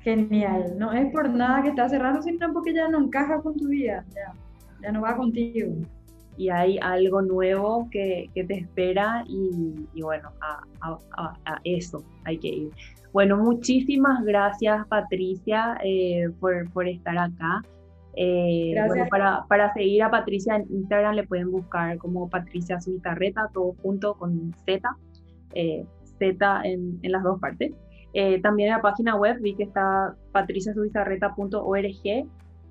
genial. 0.00 0.74
No 0.76 0.92
es 0.92 1.10
por 1.12 1.30
nada 1.30 1.62
que 1.62 1.68
estás 1.68 1.92
cerrando, 1.92 2.20
sino 2.20 2.52
porque 2.52 2.74
ya 2.74 2.88
no 2.88 2.98
encaja 2.98 3.40
con 3.40 3.56
tu 3.56 3.68
vida, 3.68 4.04
ya, 4.12 4.34
ya 4.82 4.92
no 4.92 5.02
va 5.02 5.16
contigo. 5.16 5.72
Y 6.40 6.48
hay 6.48 6.78
algo 6.80 7.20
nuevo 7.20 7.86
que, 7.90 8.30
que 8.34 8.44
te 8.44 8.54
espera 8.54 9.24
y, 9.28 9.86
y 9.92 10.00
bueno, 10.00 10.30
a, 10.40 10.64
a, 10.80 11.34
a, 11.44 11.60
eso 11.64 12.02
hay 12.24 12.38
que 12.38 12.48
ir. 12.48 12.70
Bueno, 13.12 13.36
muchísimas 13.36 14.24
gracias 14.24 14.86
Patricia 14.86 15.76
eh, 15.84 16.30
por, 16.40 16.72
por 16.72 16.88
estar 16.88 17.18
acá. 17.18 17.60
Eh, 18.16 18.74
bueno, 18.86 19.04
para, 19.10 19.44
para, 19.50 19.70
seguir 19.74 20.02
a 20.02 20.10
Patricia 20.10 20.56
en 20.56 20.66
Instagram 20.70 21.16
le 21.16 21.26
pueden 21.26 21.50
buscar 21.50 21.98
como 21.98 22.30
Patricia 22.30 22.80
Suitarreta, 22.80 23.50
todo 23.52 23.74
junto 23.82 24.14
con 24.14 24.54
Z, 24.64 24.80
eh, 25.52 25.84
Z 26.18 26.62
en, 26.64 26.98
en, 27.02 27.12
las 27.12 27.22
dos 27.22 27.38
partes. 27.38 27.70
Eh, 28.14 28.40
también 28.40 28.70
en 28.70 28.76
la 28.76 28.82
página 28.82 29.14
web 29.14 29.36
vi 29.42 29.56
que 29.56 29.64
está 29.64 30.16
patriciasuizarreta.org 30.32 32.26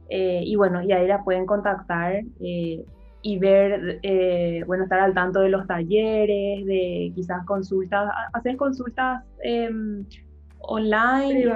eh, 0.10 0.41
y 0.43 0.55
bueno, 0.55 0.82
y 0.82 0.91
ahí 0.91 1.08
la 1.08 1.23
pueden 1.23 1.45
contactar 1.45 2.23
eh, 2.39 2.84
y 3.21 3.38
ver, 3.38 3.99
bueno, 4.65 4.84
estar 4.84 4.99
al 4.99 5.13
tanto 5.13 5.41
de 5.41 5.49
los 5.49 5.67
talleres, 5.67 6.65
de 6.65 7.12
quizás 7.15 7.45
consultas, 7.45 8.10
hacer 8.34 8.55
consultas 8.55 9.23
em, 9.43 10.05
online, 10.60 11.51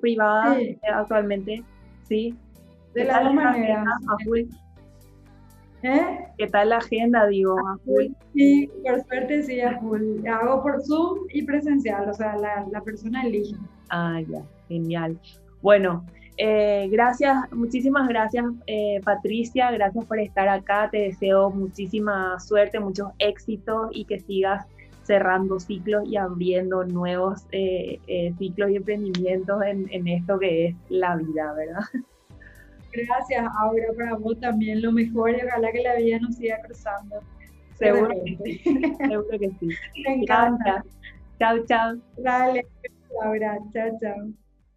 privadas, 0.00 0.58
actualmente, 0.92 1.62
¿sí? 2.02 2.34
De 2.94 3.04
la 3.04 3.30
manera. 3.30 3.84
¿Eh? 5.82 6.18
¿Qué 6.38 6.46
tal 6.48 6.70
la 6.70 6.78
agenda, 6.78 7.26
digo? 7.26 7.56
A 7.58 7.78
full. 7.84 8.06
Sí, 8.34 8.68
por 8.82 9.04
suerte 9.04 9.42
sí, 9.42 9.60
a 9.60 9.78
full. 9.78 10.26
Hago 10.26 10.62
por 10.62 10.82
Zoom 10.82 11.18
y 11.32 11.44
presencial, 11.44 12.08
o 12.08 12.14
sea, 12.14 12.36
la, 12.36 12.66
la 12.72 12.80
persona 12.80 13.24
elige. 13.24 13.54
Ah, 13.90 14.20
ya, 14.26 14.42
genial. 14.68 15.18
Bueno, 15.62 16.04
eh, 16.36 16.88
gracias, 16.90 17.36
muchísimas 17.52 18.08
gracias 18.08 18.44
eh, 18.66 19.00
Patricia, 19.04 19.70
gracias 19.70 20.04
por 20.04 20.18
estar 20.18 20.48
acá, 20.48 20.88
te 20.90 20.98
deseo 20.98 21.50
muchísima 21.50 22.38
suerte, 22.40 22.80
muchos 22.80 23.08
éxitos 23.18 23.88
y 23.92 24.04
que 24.04 24.20
sigas 24.20 24.66
cerrando 25.02 25.60
ciclos 25.60 26.02
y 26.08 26.16
abriendo 26.16 26.84
nuevos 26.84 27.46
eh, 27.52 28.00
ciclos 28.38 28.70
y 28.70 28.76
emprendimientos 28.76 29.62
en, 29.62 29.86
en 29.92 30.08
esto 30.08 30.38
que 30.38 30.66
es 30.66 30.76
la 30.88 31.16
vida, 31.16 31.52
¿verdad? 31.54 31.84
Gracias, 32.92 33.46
Aura, 33.60 33.88
para 33.96 34.14
vos 34.14 34.40
también 34.40 34.80
lo 34.80 34.90
mejor 34.90 35.30
y 35.30 35.44
ojalá 35.44 35.70
que 35.70 35.82
la 35.82 35.96
vida 35.96 36.18
nos 36.18 36.36
siga 36.36 36.58
cruzando. 36.62 37.20
Seguro 37.78 38.08
que 38.24 38.36
sí. 38.42 38.58
Seguro 39.06 39.38
que 39.38 39.50
sí. 39.60 39.68
Me 40.06 40.14
encanta. 40.14 40.82
Chao, 41.38 41.58
chao. 41.66 41.96
Dale, 42.16 42.66
Laura. 43.20 43.58
Chao, 43.72 43.98
chao. 44.00 44.45